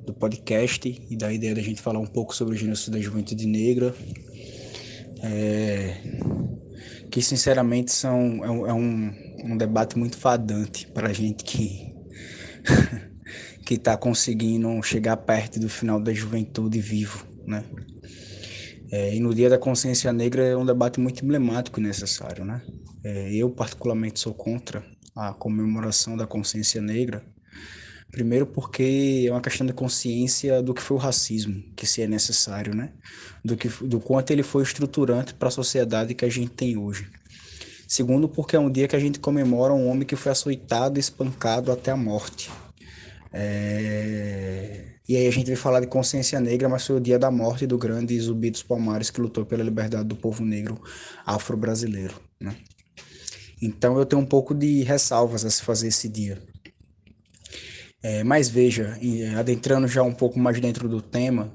do 0.05 0.13
podcast 0.13 1.05
e 1.09 1.15
da 1.15 1.31
ideia 1.31 1.53
da 1.53 1.61
gente 1.61 1.81
falar 1.81 1.99
um 1.99 2.07
pouco 2.07 2.35
sobre 2.35 2.55
o 2.55 2.57
genocídio 2.57 2.93
da 2.93 2.99
juventude 2.99 3.45
negra, 3.45 3.93
é, 5.21 5.97
que 7.11 7.21
sinceramente 7.21 7.91
são, 7.91 8.43
é, 8.43 8.49
um, 8.49 8.67
é 8.67 8.73
um, 8.73 9.13
um 9.43 9.57
debate 9.57 9.99
muito 9.99 10.17
fadante 10.17 10.87
para 10.87 11.11
gente 11.11 11.43
que 11.43 11.91
que 13.65 13.75
está 13.75 13.95
conseguindo 13.97 14.81
chegar 14.81 15.17
perto 15.17 15.59
do 15.59 15.69
final 15.69 15.99
da 15.99 16.13
juventude 16.13 16.79
vivo, 16.79 17.25
né? 17.45 17.63
É, 18.91 19.15
e 19.15 19.19
no 19.19 19.33
Dia 19.33 19.49
da 19.49 19.57
Consciência 19.57 20.11
Negra 20.11 20.43
é 20.43 20.57
um 20.57 20.65
debate 20.65 20.99
muito 20.99 21.23
emblemático 21.23 21.79
e 21.79 21.83
necessário, 21.83 22.43
né? 22.43 22.61
É, 23.03 23.33
eu, 23.33 23.49
particularmente, 23.49 24.19
sou 24.19 24.33
contra 24.33 24.83
a 25.15 25.33
comemoração 25.33 26.17
da 26.17 26.27
consciência 26.27 26.81
negra, 26.81 27.23
primeiro 28.11 28.45
porque 28.45 29.25
é 29.27 29.31
uma 29.31 29.41
questão 29.41 29.65
de 29.65 29.73
consciência 29.73 30.61
do 30.61 30.73
que 30.73 30.81
foi 30.81 30.97
o 30.97 30.99
racismo, 30.99 31.63
que 31.75 31.87
se 31.87 32.01
é 32.01 32.07
necessário, 32.07 32.75
né? 32.75 32.91
Do, 33.43 33.55
que, 33.55 33.69
do 33.85 33.99
quanto 33.99 34.31
ele 34.31 34.43
foi 34.43 34.63
estruturante 34.63 35.33
para 35.33 35.47
a 35.47 35.51
sociedade 35.51 36.13
que 36.13 36.25
a 36.25 36.29
gente 36.29 36.51
tem 36.51 36.77
hoje. 36.77 37.09
Segundo, 37.87 38.29
porque 38.29 38.55
é 38.55 38.59
um 38.59 38.71
dia 38.71 38.87
que 38.87 38.95
a 38.95 38.99
gente 38.99 39.19
comemora 39.19 39.73
um 39.73 39.87
homem 39.87 40.05
que 40.05 40.15
foi 40.15 40.31
açoitado 40.31 40.97
e 40.97 41.01
espancado 41.01 41.71
até 41.71 41.91
a 41.91 41.97
morte. 41.97 42.49
É... 43.33 44.91
E 45.07 45.17
aí 45.17 45.27
a 45.27 45.31
gente 45.31 45.47
vai 45.47 45.55
falar 45.55 45.81
de 45.81 45.87
consciência 45.87 46.39
negra, 46.39 46.69
mas 46.69 46.85
foi 46.85 46.95
o 46.95 47.01
dia 47.01 47.19
da 47.19 47.29
morte 47.29 47.67
do 47.67 47.77
grande 47.77 48.17
Zumbi 48.19 48.49
dos 48.49 48.63
Palmares 48.63 49.09
que 49.09 49.19
lutou 49.19 49.45
pela 49.45 49.63
liberdade 49.63 50.05
do 50.05 50.15
povo 50.15 50.45
negro 50.45 50.81
afro-brasileiro, 51.25 52.15
né? 52.39 52.55
Então 53.61 53.97
eu 53.97 54.05
tenho 54.05 54.21
um 54.21 54.25
pouco 54.25 54.55
de 54.55 54.83
ressalvas 54.83 55.43
a 55.43 55.49
se 55.49 55.61
fazer 55.61 55.89
esse 55.89 56.07
dia. 56.07 56.41
É, 58.03 58.23
mas 58.23 58.49
veja, 58.49 58.97
adentrando 59.37 59.87
já 59.87 60.01
um 60.01 60.13
pouco 60.13 60.39
mais 60.39 60.59
dentro 60.59 60.89
do 60.89 61.01
tema, 61.01 61.53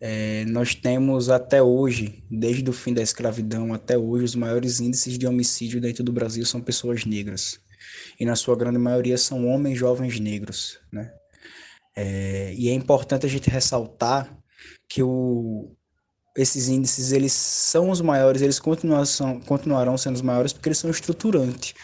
é, 0.00 0.44
nós 0.46 0.74
temos 0.74 1.30
até 1.30 1.62
hoje, 1.62 2.24
desde 2.30 2.68
o 2.68 2.72
fim 2.72 2.92
da 2.92 3.00
escravidão 3.00 3.72
até 3.72 3.96
hoje, 3.96 4.24
os 4.24 4.34
maiores 4.34 4.80
índices 4.80 5.16
de 5.16 5.26
homicídio 5.26 5.80
dentro 5.80 6.02
do 6.02 6.12
Brasil 6.12 6.44
são 6.44 6.60
pessoas 6.60 7.04
negras. 7.04 7.60
E 8.18 8.24
na 8.24 8.34
sua 8.34 8.56
grande 8.56 8.78
maioria 8.78 9.16
são 9.16 9.46
homens 9.46 9.78
jovens 9.78 10.18
negros, 10.18 10.78
né? 10.92 11.12
É, 11.96 12.52
e 12.54 12.68
é 12.68 12.72
importante 12.72 13.24
a 13.24 13.28
gente 13.28 13.48
ressaltar 13.48 14.36
que 14.88 15.02
o, 15.02 15.70
esses 16.36 16.68
índices 16.68 17.12
eles 17.12 17.32
são 17.32 17.90
os 17.90 18.00
maiores, 18.00 18.42
eles 18.42 18.58
continuarão, 18.58 19.40
continuarão 19.46 19.96
sendo 19.96 20.16
os 20.16 20.22
maiores 20.22 20.52
porque 20.52 20.68
eles 20.68 20.78
são 20.78 20.90
estruturantes 20.90 21.74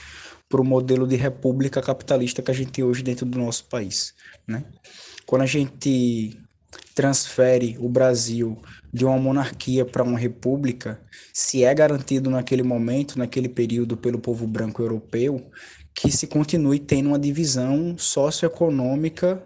para 0.51 0.61
o 0.61 0.65
modelo 0.65 1.07
de 1.07 1.15
república 1.15 1.81
capitalista 1.81 2.43
que 2.43 2.51
a 2.51 2.55
gente 2.55 2.73
tem 2.73 2.85
hoje 2.85 3.05
dentro 3.05 3.25
do 3.25 3.39
nosso 3.39 3.67
país. 3.67 4.13
Né? 4.47 4.65
Quando 5.25 5.43
a 5.43 5.47
gente 5.47 6.37
transfere 6.93 7.77
o 7.79 7.89
Brasil 7.89 8.61
de 8.93 9.05
uma 9.05 9.17
monarquia 9.17 9.85
para 9.85 10.03
uma 10.03 10.19
república, 10.19 11.01
se 11.33 11.63
é 11.63 11.73
garantido 11.73 12.29
naquele 12.29 12.65
momento, 12.65 13.17
naquele 13.17 13.49
período, 13.49 13.97
pelo 13.97 14.19
povo 14.19 14.45
branco 14.45 14.83
europeu, 14.83 15.49
que 15.95 16.11
se 16.11 16.27
continue 16.27 16.81
tendo 16.81 17.11
uma 17.11 17.19
divisão 17.19 17.97
socioeconômica 17.97 19.41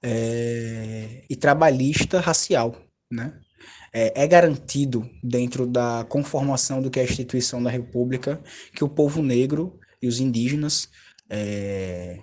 é, 0.00 1.24
e 1.28 1.34
trabalhista 1.34 2.20
racial, 2.20 2.76
né? 3.10 3.34
É, 3.92 4.24
é, 4.24 4.26
garantido 4.26 5.08
dentro 5.22 5.66
da 5.66 6.04
conformação 6.08 6.82
do 6.82 6.90
que 6.90 7.00
é 7.00 7.02
a 7.02 7.06
instituição 7.06 7.62
da 7.62 7.70
República 7.70 8.38
que 8.74 8.84
o 8.84 8.88
povo 8.88 9.22
negro 9.22 9.78
e 10.00 10.08
os 10.08 10.20
indígenas 10.20 10.88
é, 11.30 12.20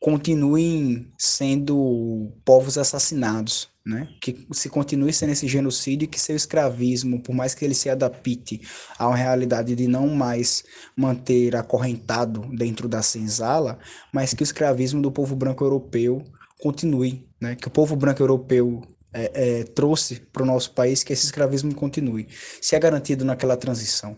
continuem 0.00 1.10
sendo 1.18 2.32
povos 2.44 2.78
assassinados, 2.78 3.68
né? 3.84 4.08
Que 4.20 4.46
se 4.52 4.68
continue 4.68 5.12
sendo 5.12 5.32
esse 5.32 5.46
genocídio 5.46 6.04
e 6.04 6.08
que 6.08 6.20
seu 6.20 6.36
escravismo, 6.36 7.22
por 7.22 7.34
mais 7.34 7.54
que 7.54 7.64
ele 7.64 7.74
se 7.74 7.88
adapte 7.88 8.60
uma 8.98 9.16
realidade 9.16 9.74
de 9.74 9.86
não 9.86 10.08
mais 10.08 10.64
manter 10.96 11.56
acorrentado 11.56 12.48
dentro 12.56 12.88
da 12.88 13.02
senzala, 13.02 13.78
mas 14.12 14.34
que 14.34 14.42
o 14.42 14.44
escravismo 14.44 15.00
do 15.00 15.10
povo 15.10 15.36
branco 15.36 15.64
europeu 15.64 16.22
continue, 16.60 17.28
né? 17.40 17.54
que 17.54 17.68
o 17.68 17.70
povo 17.70 17.94
branco 17.96 18.22
europeu 18.22 18.82
é, 19.12 19.60
é, 19.60 19.64
trouxe 19.64 20.20
para 20.32 20.42
o 20.42 20.46
nosso 20.46 20.72
país, 20.72 21.02
que 21.02 21.12
esse 21.12 21.24
escravismo 21.24 21.74
continue, 21.74 22.28
se 22.60 22.76
é 22.76 22.78
garantido 22.78 23.24
naquela 23.24 23.56
transição. 23.56 24.16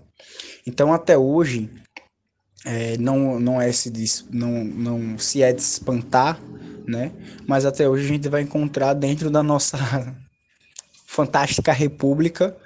Então, 0.67 0.93
até 0.93 1.17
hoje, 1.17 1.71
é, 2.65 2.97
não, 2.99 3.39
não, 3.39 3.61
é 3.61 3.71
se, 3.73 3.93
não, 4.31 4.65
não 4.65 5.19
se 5.19 5.43
é 5.43 5.53
de 5.53 5.61
espantar, 5.61 6.41
né? 6.87 7.13
mas 7.47 7.65
até 7.65 7.89
hoje 7.89 8.05
a 8.05 8.09
gente 8.09 8.29
vai 8.29 8.43
encontrar 8.43 8.95
dentro 8.95 9.31
da 9.31 9.43
nossa 9.43 9.79
fantástica 11.07 11.73
república 11.73 12.57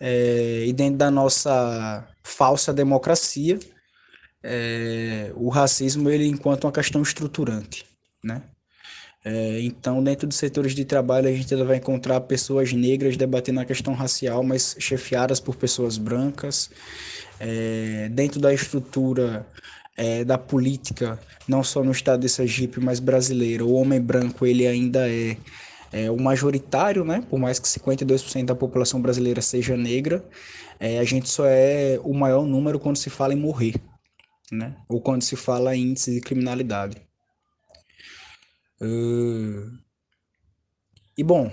é, 0.00 0.64
e 0.66 0.72
dentro 0.72 0.98
da 0.98 1.10
nossa 1.10 2.06
falsa 2.22 2.72
democracia, 2.72 3.58
é, 4.42 5.32
o 5.34 5.48
racismo 5.48 6.10
ele 6.10 6.26
enquanto 6.26 6.64
uma 6.64 6.72
questão 6.72 7.02
estruturante, 7.02 7.86
né? 8.22 8.42
É, 9.24 9.60
então, 9.62 10.04
dentro 10.04 10.26
dos 10.26 10.36
setores 10.36 10.74
de 10.74 10.84
trabalho, 10.84 11.28
a 11.28 11.32
gente 11.32 11.54
vai 11.56 11.78
encontrar 11.78 12.20
pessoas 12.20 12.72
negras 12.74 13.16
debatendo 13.16 13.60
a 13.60 13.64
questão 13.64 13.94
racial, 13.94 14.42
mas 14.42 14.76
chefiadas 14.78 15.40
por 15.40 15.56
pessoas 15.56 15.96
brancas. 15.96 16.70
É, 17.40 18.10
dentro 18.12 18.38
da 18.38 18.52
estrutura 18.52 19.46
é, 19.96 20.24
da 20.24 20.36
política, 20.36 21.18
não 21.48 21.62
só 21.62 21.82
no 21.82 21.92
estado 21.92 22.20
de 22.20 22.28
Sergipe, 22.28 22.80
mas 22.80 23.00
brasileiro, 23.00 23.66
o 23.68 23.74
homem 23.74 24.00
branco 24.00 24.46
ele 24.46 24.66
ainda 24.66 25.08
é, 25.08 25.36
é 25.92 26.10
o 26.10 26.20
majoritário, 26.20 27.04
né? 27.04 27.24
por 27.30 27.38
mais 27.38 27.58
que 27.58 27.66
52% 27.66 28.44
da 28.44 28.54
população 28.54 29.00
brasileira 29.00 29.40
seja 29.40 29.76
negra, 29.76 30.24
é, 30.78 30.98
a 30.98 31.04
gente 31.04 31.28
só 31.28 31.44
é 31.46 31.98
o 32.02 32.12
maior 32.12 32.44
número 32.44 32.78
quando 32.78 32.96
se 32.96 33.08
fala 33.08 33.32
em 33.32 33.40
morrer, 33.40 33.74
né? 34.52 34.76
ou 34.88 35.00
quando 35.00 35.22
se 35.22 35.36
fala 35.36 35.74
em 35.74 35.90
índice 35.90 36.12
de 36.12 36.20
criminalidade. 36.20 36.96
Uh, 38.80 39.78
e 41.16 41.22
bom, 41.22 41.50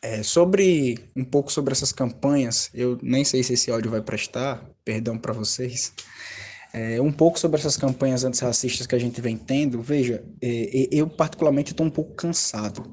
é, 0.00 0.22
sobre 0.22 0.98
um 1.14 1.24
pouco 1.24 1.52
sobre 1.52 1.72
essas 1.72 1.92
campanhas, 1.92 2.70
eu 2.72 2.98
nem 3.02 3.24
sei 3.24 3.42
se 3.42 3.52
esse 3.54 3.70
áudio 3.70 3.90
vai 3.90 4.00
prestar, 4.00 4.64
perdão 4.84 5.18
para 5.18 5.32
vocês. 5.32 5.92
É, 6.72 7.00
um 7.00 7.10
pouco 7.10 7.38
sobre 7.38 7.58
essas 7.58 7.76
campanhas 7.76 8.24
antirracistas 8.24 8.86
que 8.86 8.94
a 8.94 8.98
gente 8.98 9.20
vem 9.20 9.36
tendo, 9.36 9.80
veja, 9.80 10.22
é, 10.40 10.88
eu 10.90 11.08
particularmente 11.08 11.72
estou 11.72 11.86
um 11.86 11.90
pouco 11.90 12.14
cansado 12.14 12.84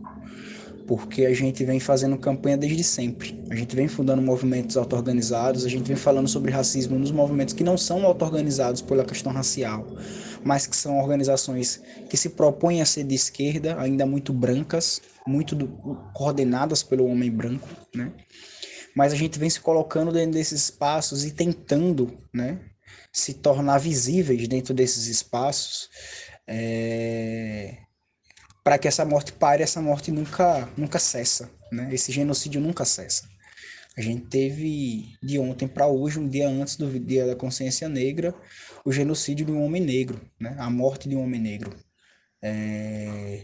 porque 0.88 1.26
a 1.26 1.34
gente 1.34 1.64
vem 1.66 1.80
fazendo 1.80 2.18
campanha 2.18 2.58
desde 2.58 2.84
sempre. 2.84 3.44
A 3.50 3.56
gente 3.56 3.76
vem 3.76 3.88
fundando 3.88 4.22
movimentos 4.22 4.78
auto-organizados, 4.78 5.66
a 5.66 5.70
gente 5.70 5.88
vem 5.88 5.96
falando 5.96 6.28
sobre 6.28 6.52
racismo 6.52 6.98
nos 6.98 7.12
movimentos 7.12 7.54
que 7.54 7.64
não 7.64 7.78
são 7.78 8.06
auto-organizados 8.06 8.82
pela 8.82 9.04
questão 9.04 9.32
racial, 9.32 9.86
mas 10.46 10.68
que 10.68 10.76
são 10.76 11.00
organizações 11.00 11.82
que 12.10 12.16
se 12.16 12.30
propõem 12.30 12.82
a 12.82 12.86
ser 12.86 13.04
de 13.04 13.16
esquerda, 13.16 13.80
ainda 13.80 14.06
muito 14.06 14.32
brancas, 14.32 15.02
muito 15.28 15.56
do, 15.56 15.68
coordenadas 16.14 16.84
pelo 16.84 17.08
homem 17.08 17.32
branco, 17.32 17.68
né? 17.94 18.14
Mas 18.96 19.12
a 19.12 19.16
gente 19.16 19.38
vem 19.38 19.50
se 19.50 19.60
colocando 19.60 20.12
dentro 20.12 20.32
desses 20.32 20.62
espaços 20.62 21.26
e 21.26 21.32
tentando, 21.32 22.16
né, 22.34 22.62
se 23.12 23.34
tornar 23.34 23.78
visíveis 23.78 24.48
dentro 24.48 24.74
desses 24.74 25.08
espaços. 25.08 25.90
É 26.48 27.80
para 28.66 28.80
que 28.80 28.88
essa 28.88 29.06
morte 29.06 29.32
pare, 29.32 29.62
essa 29.62 29.80
morte 29.80 30.10
nunca, 30.10 30.68
nunca 30.76 30.98
cessa, 30.98 31.52
né? 31.72 31.88
Esse 31.94 32.12
genocídio 32.12 32.60
nunca 32.60 32.84
cessa. 32.84 33.30
A 33.98 34.02
gente 34.02 34.26
teve 34.26 35.16
de 35.24 35.40
ontem 35.40 35.68
para 35.68 35.88
hoje, 35.88 36.20
um 36.20 36.28
dia 36.28 36.50
antes 36.50 36.76
do 36.76 37.00
Dia 37.00 37.26
da 37.26 37.36
Consciência 37.36 37.88
Negra, 37.88 38.36
o 38.84 38.92
genocídio 38.92 39.46
de 39.46 39.52
um 39.54 39.64
homem 39.64 39.82
negro, 39.82 40.20
né? 40.40 40.56
A 40.60 40.70
morte 40.70 41.08
de 41.08 41.16
um 41.16 41.24
homem 41.24 41.40
negro. 41.40 41.74
É... 42.42 43.44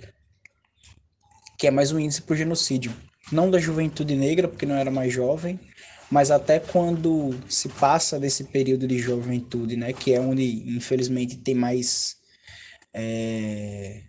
Que 1.57 1.67
é 1.67 1.71
mais 1.71 1.91
um 1.91 1.99
índice 1.99 2.21
para 2.21 2.33
o 2.33 2.37
genocídio. 2.37 2.93
não 3.31 3.49
da 3.49 3.59
juventude 3.59 4.15
negra, 4.15 4.47
porque 4.47 4.65
não 4.65 4.75
era 4.75 4.91
mais 4.91 5.13
jovem, 5.13 5.59
mas 6.11 6.31
até 6.31 6.59
quando 6.59 7.31
se 7.47 7.69
passa 7.69 8.19
desse 8.19 8.43
período 8.45 8.85
de 8.87 8.97
juventude, 8.99 9.77
né, 9.77 9.93
que 9.93 10.13
é 10.13 10.19
onde 10.19 10.43
infelizmente 10.69 11.37
tem 11.37 11.55
mais 11.55 12.17
é, 12.93 14.03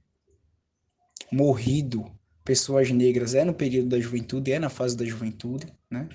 morrido 1.31 2.05
pessoas 2.44 2.90
negras, 2.90 3.35
é 3.35 3.44
no 3.44 3.55
período 3.55 3.90
da 3.90 4.00
juventude, 4.00 4.50
é 4.50 4.59
na 4.59 4.68
fase 4.68 4.96
da 4.96 5.05
juventude, 5.05 5.72
né? 5.88 6.09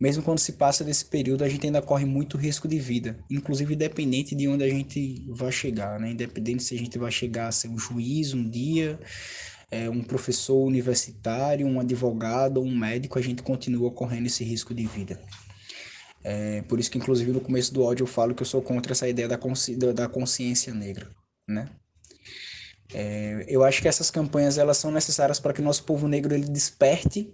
Mesmo 0.00 0.22
quando 0.22 0.38
se 0.38 0.52
passa 0.52 0.82
desse 0.82 1.04
período, 1.04 1.44
a 1.44 1.48
gente 1.48 1.66
ainda 1.66 1.82
corre 1.82 2.06
muito 2.06 2.38
risco 2.38 2.66
de 2.66 2.78
vida, 2.78 3.18
inclusive 3.30 3.74
independente 3.74 4.34
de 4.34 4.48
onde 4.48 4.64
a 4.64 4.68
gente 4.68 5.26
vai 5.28 5.52
chegar, 5.52 6.00
né? 6.00 6.12
Independente 6.12 6.62
se 6.62 6.74
a 6.74 6.78
gente 6.78 6.98
vai 6.98 7.12
chegar 7.12 7.48
a 7.48 7.52
ser 7.52 7.68
um 7.68 7.78
juiz 7.78 8.32
um 8.32 8.48
dia, 8.48 8.98
é, 9.70 9.90
um 9.90 10.02
professor 10.02 10.64
universitário, 10.64 11.66
um 11.66 11.78
advogado, 11.78 12.62
um 12.62 12.74
médico, 12.74 13.18
a 13.18 13.22
gente 13.22 13.42
continua 13.42 13.90
correndo 13.90 14.26
esse 14.26 14.42
risco 14.42 14.72
de 14.72 14.86
vida. 14.86 15.20
É, 16.24 16.62
por 16.62 16.80
isso 16.80 16.90
que, 16.90 16.98
inclusive, 16.98 17.30
no 17.30 17.40
começo 17.40 17.72
do 17.72 17.82
áudio 17.82 18.04
eu 18.04 18.08
falo 18.08 18.34
que 18.34 18.42
eu 18.42 18.46
sou 18.46 18.62
contra 18.62 18.92
essa 18.92 19.06
ideia 19.06 19.28
da, 19.28 19.36
consci 19.36 19.76
da 19.76 20.08
consciência 20.08 20.72
negra, 20.72 21.10
né? 21.46 21.68
É, 22.92 23.44
eu 23.48 23.62
acho 23.62 23.80
que 23.80 23.88
essas 23.88 24.10
campanhas 24.10 24.58
elas 24.58 24.76
são 24.76 24.90
necessárias 24.90 25.38
para 25.38 25.52
que 25.52 25.60
o 25.60 25.64
nosso 25.64 25.84
povo 25.84 26.08
negro 26.08 26.34
ele 26.34 26.48
desperte, 26.48 27.32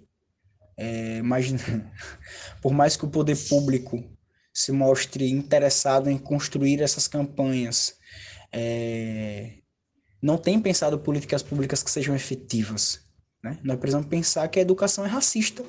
é, 0.77 1.21
por 2.61 2.73
mais 2.73 2.95
que 2.95 3.05
o 3.05 3.09
poder 3.09 3.35
público 3.47 4.03
se 4.53 4.71
mostre 4.71 5.29
interessado 5.29 6.09
em 6.09 6.17
construir 6.17 6.81
essas 6.81 7.07
campanhas, 7.07 7.95
é, 8.51 9.53
não 10.21 10.37
tem 10.37 10.59
pensado 10.59 10.97
políticas 10.99 11.43
públicas 11.43 11.83
que 11.83 11.91
sejam 11.91 12.15
efetivas. 12.15 13.01
Né? 13.43 13.59
Nós 13.63 13.77
precisamos 13.77 14.07
pensar 14.07 14.47
que 14.47 14.59
a 14.59 14.61
educação 14.61 15.05
é 15.05 15.07
racista. 15.07 15.63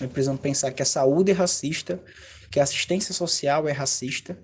Nós 0.00 0.10
precisamos 0.10 0.40
pensar 0.40 0.72
que 0.72 0.82
a 0.82 0.86
saúde 0.86 1.30
é 1.30 1.34
racista, 1.34 1.98
que 2.50 2.60
a 2.60 2.62
assistência 2.62 3.14
social 3.14 3.68
é 3.68 3.72
racista 3.72 4.38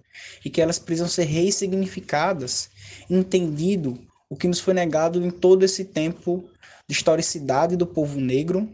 e 0.44 0.48
que 0.48 0.60
elas 0.60 0.78
precisam 0.78 1.08
ser 1.08 1.24
ressignificadas, 1.24 2.70
entendido 3.10 3.98
o 4.28 4.36
que 4.36 4.48
nos 4.48 4.60
foi 4.60 4.74
negado 4.74 5.24
em 5.24 5.30
todo 5.30 5.64
esse 5.64 5.84
tempo 5.84 6.48
de 6.88 6.94
historicidade 6.94 7.76
do 7.76 7.86
povo 7.86 8.20
negro, 8.20 8.68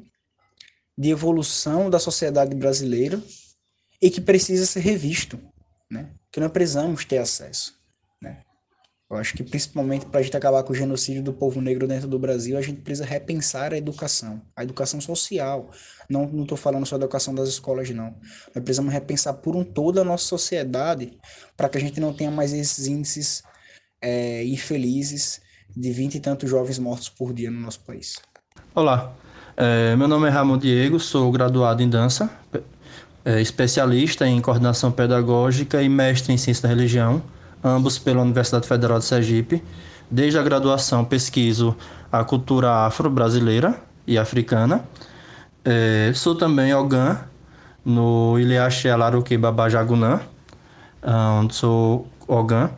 de 0.97 1.11
evolução 1.11 1.89
da 1.89 1.99
sociedade 1.99 2.55
brasileira 2.55 3.23
e 4.01 4.11
que 4.11 4.21
precisa 4.21 4.67
ser 4.67 4.81
revisto, 4.81 5.41
né? 5.91 6.11
Que 6.31 6.41
nós 6.41 6.51
precisamos 6.51 7.05
ter 7.05 7.19
acesso. 7.19 7.81
Eu 9.13 9.19
acho 9.19 9.35
que 9.35 9.45
principalmente 9.45 10.07
para 10.07 10.21
a 10.21 10.23
gente 10.23 10.35
acabar 10.35 10.63
com 10.63 10.73
o 10.73 10.75
genocídio 10.75 11.23
do 11.23 11.35
povo 11.35 11.61
negro 11.61 11.87
dentro 11.87 12.09
do 12.09 12.19
Brasil, 12.19 12.57
a 12.57 12.63
gente 12.63 12.81
precisa 12.81 13.05
repensar 13.05 13.75
a 13.75 13.77
educação, 13.77 14.41
a 14.57 14.65
educação 14.65 15.03
social. 15.03 15.71
Não 16.09 16.25
estou 16.43 16.57
falando 16.57 16.87
só 16.87 16.97
da 16.97 17.05
educação 17.05 17.35
das 17.35 17.51
escolas, 17.51 17.91
não. 17.91 18.19
Nós 18.55 18.65
precisamos 18.65 18.91
repensar 18.91 19.35
por 19.35 19.55
um 19.55 19.63
todo 19.63 20.01
a 20.01 20.05
nossa 20.05 20.25
sociedade 20.25 21.19
para 21.59 21.69
que 21.69 21.77
a 21.77 21.81
gente 21.83 22.01
não 22.01 22.15
tenha 22.15 22.31
mais 22.31 22.55
esses 22.55 22.87
índices 22.87 23.43
é, 24.01 24.47
infelizes 24.47 25.43
de 25.77 25.93
vinte 25.93 26.15
e 26.15 26.21
tantos 26.21 26.49
jovens 26.49 26.79
mortos 26.79 27.11
por 27.11 27.35
dia 27.35 27.51
no 27.51 27.61
nosso 27.61 27.81
país. 27.81 28.15
Olá, 28.75 29.15
é, 29.57 29.97
meu 29.97 30.09
nome 30.09 30.29
é 30.29 30.31
Ramon 30.31 30.59
Diego, 30.59 30.99
sou 30.99 31.31
graduado 31.31 31.83
em 31.83 31.88
dança, 31.88 32.31
é, 33.25 33.41
especialista 33.41 34.27
em 34.27 34.41
coordenação 34.41 34.91
pedagógica 34.91 35.83
e 35.83 35.88
mestre 35.88 36.33
em 36.33 36.37
ciência 36.37 36.62
da 36.62 36.69
religião 36.69 37.23
ambos 37.62 37.99
pela 37.99 38.23
Universidade 38.23 38.67
Federal 38.67 38.99
de 38.99 39.05
Sergipe. 39.05 39.62
Desde 40.11 40.38
a 40.38 40.43
graduação 40.43 41.05
pesquiso 41.05 41.77
a 42.11 42.25
cultura 42.25 42.87
afro-brasileira 42.87 43.81
e 44.07 44.19
africana. 44.19 44.85
É, 45.65 46.12
sou 46.15 46.35
também 46.35 46.75
Ogã 46.75 47.21
no 47.85 48.38
Ilhaxé 48.38 48.91
Alaruque 48.91 49.38
Babajagunã, 49.38 50.21
onde 51.41 51.55
sou 51.55 52.07
Ogã. 52.27 52.71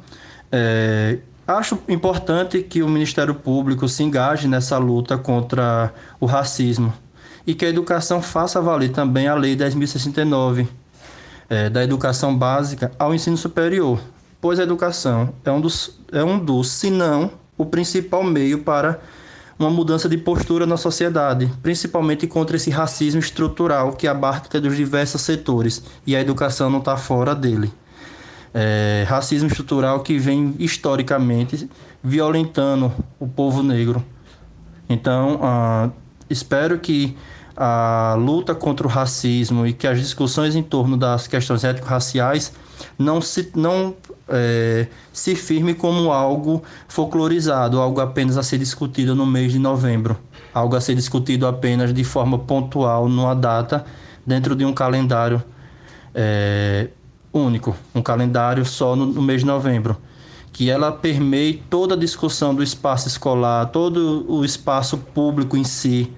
É, 0.52 1.18
acho 1.46 1.78
importante 1.88 2.62
que 2.62 2.82
o 2.82 2.88
Ministério 2.88 3.34
Público 3.34 3.88
se 3.88 4.02
engaje 4.02 4.48
nessa 4.48 4.78
luta 4.78 5.18
contra 5.18 5.92
o 6.18 6.26
racismo 6.26 6.92
e 7.46 7.54
que 7.54 7.64
a 7.64 7.68
educação 7.68 8.22
faça 8.22 8.60
valer 8.60 8.90
também 8.90 9.28
a 9.28 9.34
Lei 9.34 9.54
10.069 9.54 10.66
é, 11.48 11.68
da 11.68 11.84
educação 11.84 12.36
básica 12.36 12.90
ao 12.98 13.14
ensino 13.14 13.36
superior, 13.36 14.00
pois 14.40 14.58
a 14.58 14.62
educação 14.62 15.34
é 15.44 15.50
um 15.50 15.60
dos, 15.60 15.98
é 16.10 16.24
um 16.24 16.38
dos 16.38 16.70
se 16.70 16.90
não 16.90 17.30
o 17.56 17.66
principal 17.66 18.24
meio 18.24 18.60
para 18.60 19.00
uma 19.58 19.70
mudança 19.70 20.08
de 20.08 20.16
postura 20.18 20.66
na 20.66 20.76
sociedade, 20.76 21.50
principalmente 21.62 22.26
contra 22.26 22.56
esse 22.56 22.70
racismo 22.70 23.20
estrutural 23.20 23.92
que 23.92 24.08
abarca 24.08 24.60
dos 24.60 24.76
diversos 24.76 25.20
setores 25.20 25.82
e 26.06 26.16
a 26.16 26.20
educação 26.20 26.68
não 26.68 26.80
está 26.80 26.96
fora 26.96 27.34
dele. 27.34 27.72
É, 28.56 29.04
racismo 29.08 29.48
estrutural 29.48 30.00
que 30.00 30.16
vem 30.16 30.54
historicamente 30.60 31.68
violentando 32.02 32.92
o 33.18 33.26
povo 33.26 33.62
negro. 33.64 34.04
Então, 34.88 35.40
ah, 35.42 35.90
espero 36.30 36.78
que 36.78 37.16
a 37.56 38.16
luta 38.18 38.54
contra 38.54 38.86
o 38.86 38.90
racismo 38.90 39.66
e 39.66 39.72
que 39.72 39.86
as 39.86 39.98
discussões 39.98 40.54
em 40.56 40.62
torno 40.62 40.96
das 40.96 41.26
questões 41.26 41.64
étnico-raciais 41.64 42.52
não 42.98 43.20
se, 43.20 43.50
não 43.54 43.94
é, 44.28 44.88
se 45.12 45.34
firme 45.36 45.74
como 45.74 46.12
algo 46.12 46.62
folclorizado, 46.88 47.80
algo 47.80 48.00
apenas 48.00 48.36
a 48.36 48.42
ser 48.42 48.58
discutido 48.58 49.14
no 49.14 49.24
mês 49.24 49.52
de 49.52 49.58
novembro, 49.58 50.18
algo 50.52 50.74
a 50.76 50.80
ser 50.80 50.94
discutido 50.94 51.46
apenas 51.46 51.94
de 51.94 52.04
forma 52.04 52.38
pontual 52.38 53.08
numa 53.08 53.34
data 53.34 53.84
dentro 54.26 54.56
de 54.56 54.64
um 54.64 54.72
calendário 54.72 55.42
é, 56.14 56.88
único, 57.34 57.76
um 57.94 58.00
calendário 58.00 58.64
só 58.64 58.94
no, 58.94 59.06
no 59.06 59.20
mês 59.20 59.40
de 59.40 59.46
novembro 59.46 59.96
que 60.54 60.70
ela 60.70 60.92
permeie 60.92 61.60
toda 61.68 61.96
a 61.96 61.98
discussão 61.98 62.54
do 62.54 62.62
espaço 62.62 63.08
escolar, 63.08 63.66
todo 63.66 64.24
o 64.28 64.44
espaço 64.44 64.96
público 64.96 65.56
em 65.56 65.64
si, 65.64 66.12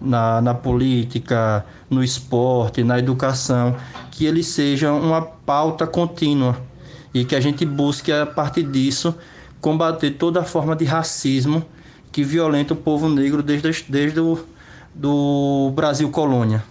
na, 0.00 0.40
na 0.40 0.54
política, 0.54 1.64
no 1.90 2.02
esporte, 2.02 2.82
na 2.82 2.98
educação, 2.98 3.76
que 4.10 4.24
ele 4.24 4.42
seja 4.42 4.90
uma 4.90 5.20
pauta 5.20 5.86
contínua 5.86 6.56
e 7.12 7.22
que 7.22 7.36
a 7.36 7.40
gente 7.40 7.66
busque, 7.66 8.10
a 8.10 8.24
partir 8.24 8.62
disso, 8.62 9.14
combater 9.60 10.12
toda 10.12 10.42
forma 10.42 10.74
de 10.74 10.86
racismo 10.86 11.62
que 12.10 12.24
violenta 12.24 12.72
o 12.72 12.76
povo 12.76 13.10
negro 13.10 13.42
desde, 13.42 13.84
desde 13.90 14.20
o 14.20 14.38
do 14.94 15.70
Brasil 15.74 16.08
colônia. 16.08 16.64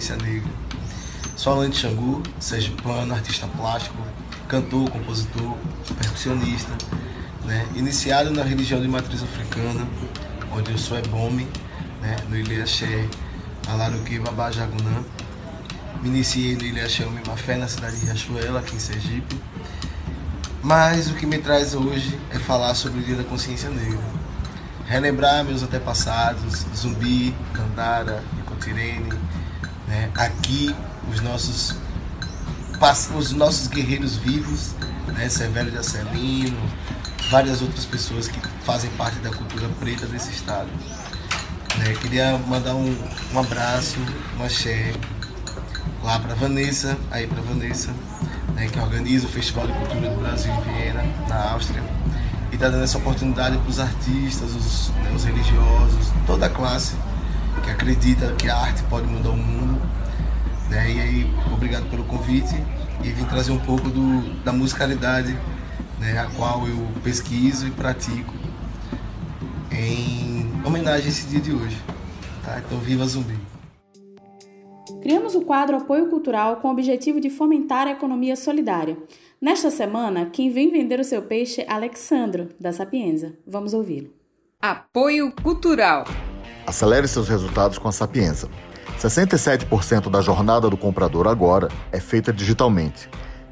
Consciência 0.00 0.16
negra. 0.16 0.50
Sou 1.36 1.52
Alan 1.52 1.68
de 1.68 1.76
Xangu, 1.76 2.22
sergipano, 2.38 3.14
artista 3.14 3.46
plástico, 3.46 3.96
cantor, 4.48 4.90
compositor, 4.90 5.56
percussionista. 5.98 6.72
Né? 7.44 7.66
Iniciado 7.74 8.30
na 8.30 8.42
religião 8.42 8.80
de 8.80 8.88
matriz 8.88 9.22
africana, 9.22 9.86
onde 10.52 10.72
eu 10.72 10.78
sou 10.78 10.98
ebome, 10.98 11.46
né? 12.00 12.16
no 12.28 12.36
Ilhaxé, 12.36 13.06
Alaruque, 13.68 14.18
Babá 14.18 14.50
Jagunã. 14.50 15.04
Me 16.02 16.08
iniciei 16.08 16.56
no 16.56 16.64
Ilhaxé 16.64 17.04
Umimafé, 17.04 17.56
na 17.56 17.68
cidade 17.68 17.96
de 18.00 18.06
Riachuela, 18.06 18.60
aqui 18.60 18.76
em 18.76 18.80
Sergipe. 18.80 19.38
Mas 20.62 21.10
o 21.10 21.14
que 21.14 21.26
me 21.26 21.38
traz 21.38 21.74
hoje 21.74 22.18
é 22.30 22.38
falar 22.38 22.74
sobre 22.74 23.00
o 23.00 23.02
Dia 23.02 23.16
da 23.16 23.24
Consciência 23.24 23.68
Negra 23.68 24.20
relembrar 24.90 25.44
meus 25.44 25.62
antepassados, 25.62 26.66
Zumbi, 26.74 27.32
Candara, 27.54 28.24
Nicotirene, 28.36 29.16
né? 29.90 30.08
aqui 30.14 30.74
os 31.10 31.20
nossos, 31.20 31.74
os 33.16 33.32
nossos 33.32 33.66
guerreiros 33.66 34.16
vivos, 34.16 34.74
né? 35.08 35.28
Severo 35.28 35.70
de 35.70 35.76
Acelino, 35.76 36.58
várias 37.30 37.60
outras 37.60 37.84
pessoas 37.84 38.28
que 38.28 38.40
fazem 38.64 38.88
parte 38.92 39.18
da 39.18 39.30
cultura 39.30 39.68
preta 39.80 40.06
desse 40.06 40.30
estado. 40.30 40.68
Né? 41.78 41.94
Queria 42.00 42.38
mandar 42.38 42.74
um, 42.74 42.96
um 43.34 43.38
abraço, 43.38 43.98
uma 44.36 44.46
axé 44.46 44.94
lá 46.04 46.18
para 46.20 46.34
Vanessa, 46.34 46.96
aí 47.10 47.26
para 47.26 47.42
Vanessa, 47.42 47.92
né, 48.54 48.68
que 48.68 48.78
organiza 48.78 49.26
o 49.26 49.30
Festival 49.30 49.66
de 49.66 49.72
Cultura 49.72 50.08
do 50.08 50.20
Brasil 50.20 50.52
em 50.52 50.60
Viena, 50.60 51.04
na 51.28 51.50
Áustria, 51.52 51.82
e 52.50 52.54
está 52.54 52.68
dando 52.68 52.84
essa 52.84 52.96
oportunidade 52.96 53.58
para 53.58 53.68
os 53.68 53.78
artistas, 53.78 54.54
os, 54.54 54.88
né, 55.02 55.12
os 55.14 55.24
religiosos, 55.24 56.12
toda 56.26 56.46
a 56.46 56.50
classe 56.50 56.94
que 57.62 57.70
acredita 57.70 58.32
que 58.34 58.48
a 58.48 58.56
arte 58.56 58.82
pode 58.84 59.06
mudar 59.06 59.30
o 59.30 59.36
mundo. 59.36 59.80
Né? 60.68 60.92
E 60.92 61.00
aí, 61.00 61.34
obrigado 61.52 61.88
pelo 61.90 62.04
convite 62.04 62.54
e 63.02 63.08
vim 63.10 63.24
trazer 63.24 63.52
um 63.52 63.58
pouco 63.58 63.88
do, 63.88 64.42
da 64.44 64.52
musicalidade, 64.52 65.36
né, 65.98 66.18
a 66.18 66.26
qual 66.36 66.66
eu 66.66 66.86
pesquiso 67.02 67.66
e 67.66 67.70
pratico 67.70 68.32
em 69.70 70.50
homenagem 70.64 71.06
a 71.06 71.08
esse 71.08 71.26
dia 71.26 71.40
de 71.40 71.52
hoje. 71.52 71.76
Tá? 72.44 72.62
Então, 72.64 72.78
viva 72.78 73.06
Zumbi! 73.06 73.36
Criamos 75.02 75.34
o 75.34 75.40
quadro 75.40 75.76
Apoio 75.76 76.08
Cultural 76.08 76.56
com 76.56 76.68
o 76.68 76.72
objetivo 76.72 77.20
de 77.20 77.30
fomentar 77.30 77.86
a 77.86 77.92
economia 77.92 78.36
solidária. 78.36 78.96
Nesta 79.40 79.70
semana, 79.70 80.26
quem 80.26 80.50
vem 80.50 80.70
vender 80.70 81.00
o 81.00 81.04
seu 81.04 81.22
peixe 81.22 81.62
é 81.62 81.72
Alexandro, 81.72 82.50
da 82.60 82.72
Sapienza. 82.72 83.38
Vamos 83.46 83.72
ouvi-lo. 83.72 84.10
Apoio 84.60 85.32
Cultural. 85.42 86.04
Acelere 86.70 87.08
seus 87.08 87.28
resultados 87.28 87.78
com 87.78 87.88
a 87.88 87.92
Sapienza. 87.92 88.48
67% 88.96 90.08
da 90.08 90.20
jornada 90.20 90.70
do 90.70 90.76
comprador 90.76 91.26
agora 91.26 91.68
é 91.90 91.98
feita 91.98 92.32
digitalmente. 92.32 93.10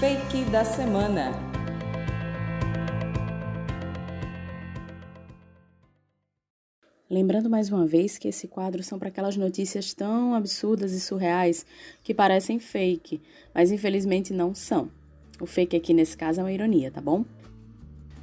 Fake 0.00 0.44
da 0.50 0.64
semana. 0.64 1.32
Lembrando 7.10 7.50
mais 7.50 7.70
uma 7.70 7.86
vez 7.86 8.16
que 8.16 8.28
esse 8.28 8.48
quadro 8.48 8.82
são 8.82 8.98
para 8.98 9.08
aquelas 9.08 9.36
notícias 9.36 9.92
tão 9.92 10.34
absurdas 10.34 10.92
e 10.92 11.00
surreais 11.00 11.66
que 12.02 12.14
parecem 12.14 12.58
fake, 12.58 13.20
mas 13.54 13.70
infelizmente 13.70 14.32
não 14.32 14.54
são. 14.54 14.90
O 15.38 15.44
fake 15.44 15.76
aqui 15.76 15.92
nesse 15.92 16.16
caso 16.16 16.40
é 16.40 16.42
uma 16.42 16.52
ironia, 16.52 16.90
tá 16.90 17.02
bom? 17.02 17.24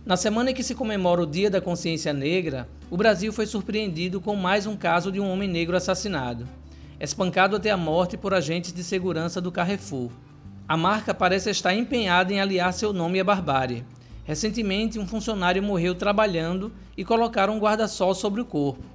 Na 0.06 0.16
semana 0.16 0.52
em 0.52 0.54
que 0.54 0.62
se 0.62 0.76
comemora 0.76 1.24
o 1.24 1.26
Dia 1.26 1.50
da 1.50 1.60
Consciência 1.60 2.14
Negra, 2.14 2.70
o 2.92 2.98
Brasil 2.98 3.34
foi 3.34 3.48
surpreendido 3.48 4.22
com 4.22 4.36
mais 4.36 4.68
um 4.68 4.78
caso 4.78 5.12
de 5.12 5.20
um 5.20 5.28
homem 5.28 5.50
negro 5.50 5.76
assassinado, 5.76 6.48
espancado 7.00 7.56
até 7.56 7.72
a 7.72 7.78
morte 7.78 8.16
por 8.16 8.32
agentes 8.32 8.72
de 8.72 8.84
segurança 8.84 9.42
do 9.42 9.52
Carrefour. 9.52 10.12
A 10.68 10.78
marca 10.78 11.12
parece 11.12 11.50
estar 11.50 11.74
empenhada 11.74 12.32
em 12.32 12.40
aliar 12.40 12.72
seu 12.72 12.94
nome 12.94 13.20
à 13.20 13.24
barbárie. 13.24 13.84
Recentemente, 14.24 15.00
um 15.00 15.08
funcionário 15.08 15.64
morreu 15.64 15.96
trabalhando 15.96 16.72
e 16.96 17.04
colocaram 17.04 17.56
um 17.56 17.60
guarda-sol 17.60 18.14
sobre 18.14 18.40
o 18.40 18.46
corpo, 18.46 18.86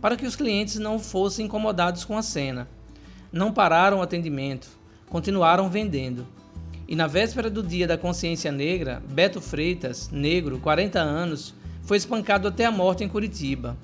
para 0.00 0.16
que 0.16 0.26
os 0.26 0.34
clientes 0.34 0.78
não 0.78 0.98
fossem 0.98 1.44
incomodados 1.44 2.06
com 2.06 2.16
a 2.16 2.22
cena. 2.22 2.66
Não 3.30 3.52
pararam 3.52 3.98
o 3.98 4.02
atendimento, 4.02 4.68
continuaram 5.10 5.68
vendendo. 5.68 6.26
E 6.86 6.94
na 6.94 7.06
véspera 7.06 7.48
do 7.48 7.62
Dia 7.62 7.86
da 7.86 7.96
Consciência 7.96 8.52
Negra, 8.52 9.02
Beto 9.10 9.40
Freitas, 9.40 10.10
negro, 10.10 10.58
40 10.58 11.00
anos, 11.00 11.54
foi 11.82 11.96
espancado 11.96 12.46
até 12.46 12.66
a 12.66 12.70
morte 12.70 13.02
em 13.02 13.08
Curitiba. 13.08 13.74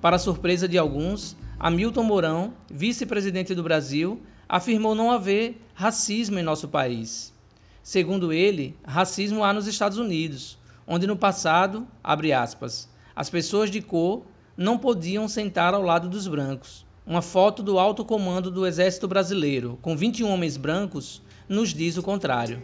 Para 0.00 0.18
surpresa 0.18 0.66
de 0.66 0.76
alguns, 0.76 1.36
Hamilton 1.56 2.02
Mourão, 2.02 2.52
vice-presidente 2.68 3.54
do 3.54 3.62
Brasil, 3.62 4.20
afirmou 4.48 4.92
não 4.92 5.12
haver 5.12 5.62
racismo 5.72 6.36
em 6.36 6.42
nosso 6.42 6.66
país. 6.66 7.32
Segundo 7.80 8.32
ele, 8.32 8.76
racismo 8.84 9.44
há 9.44 9.52
nos 9.52 9.68
Estados 9.68 9.98
Unidos, 9.98 10.58
onde 10.84 11.06
no 11.06 11.16
passado, 11.16 11.86
abre 12.02 12.32
aspas, 12.32 12.88
as 13.14 13.30
pessoas 13.30 13.70
de 13.70 13.80
cor 13.80 14.24
não 14.56 14.76
podiam 14.76 15.28
sentar 15.28 15.74
ao 15.74 15.82
lado 15.82 16.08
dos 16.08 16.26
brancos. 16.26 16.84
Uma 17.06 17.22
foto 17.22 17.62
do 17.62 17.78
alto 17.78 18.04
comando 18.04 18.50
do 18.50 18.66
Exército 18.66 19.06
Brasileiro, 19.06 19.78
com 19.80 19.96
21 19.96 20.28
homens 20.28 20.56
brancos, 20.56 21.22
nos 21.52 21.74
diz 21.74 21.98
o 21.98 22.02
contrário. 22.02 22.62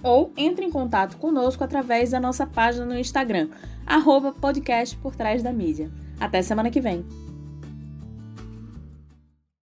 ou 0.04 0.34
entre 0.36 0.66
em 0.66 0.70
contato 0.70 1.16
conosco 1.18 1.64
através 1.64 2.12
da 2.12 2.20
nossa 2.20 2.46
página 2.46 2.86
no 2.86 3.00
Instagram, 3.00 3.48
arroba 3.86 4.32
podcast 4.32 4.98
por 4.98 5.16
trás 5.16 5.44
da 5.44 5.52
mídia. 5.52 5.92
Até 6.20 6.42
semana 6.42 6.70
que 6.70 6.82
vem. 6.82 7.06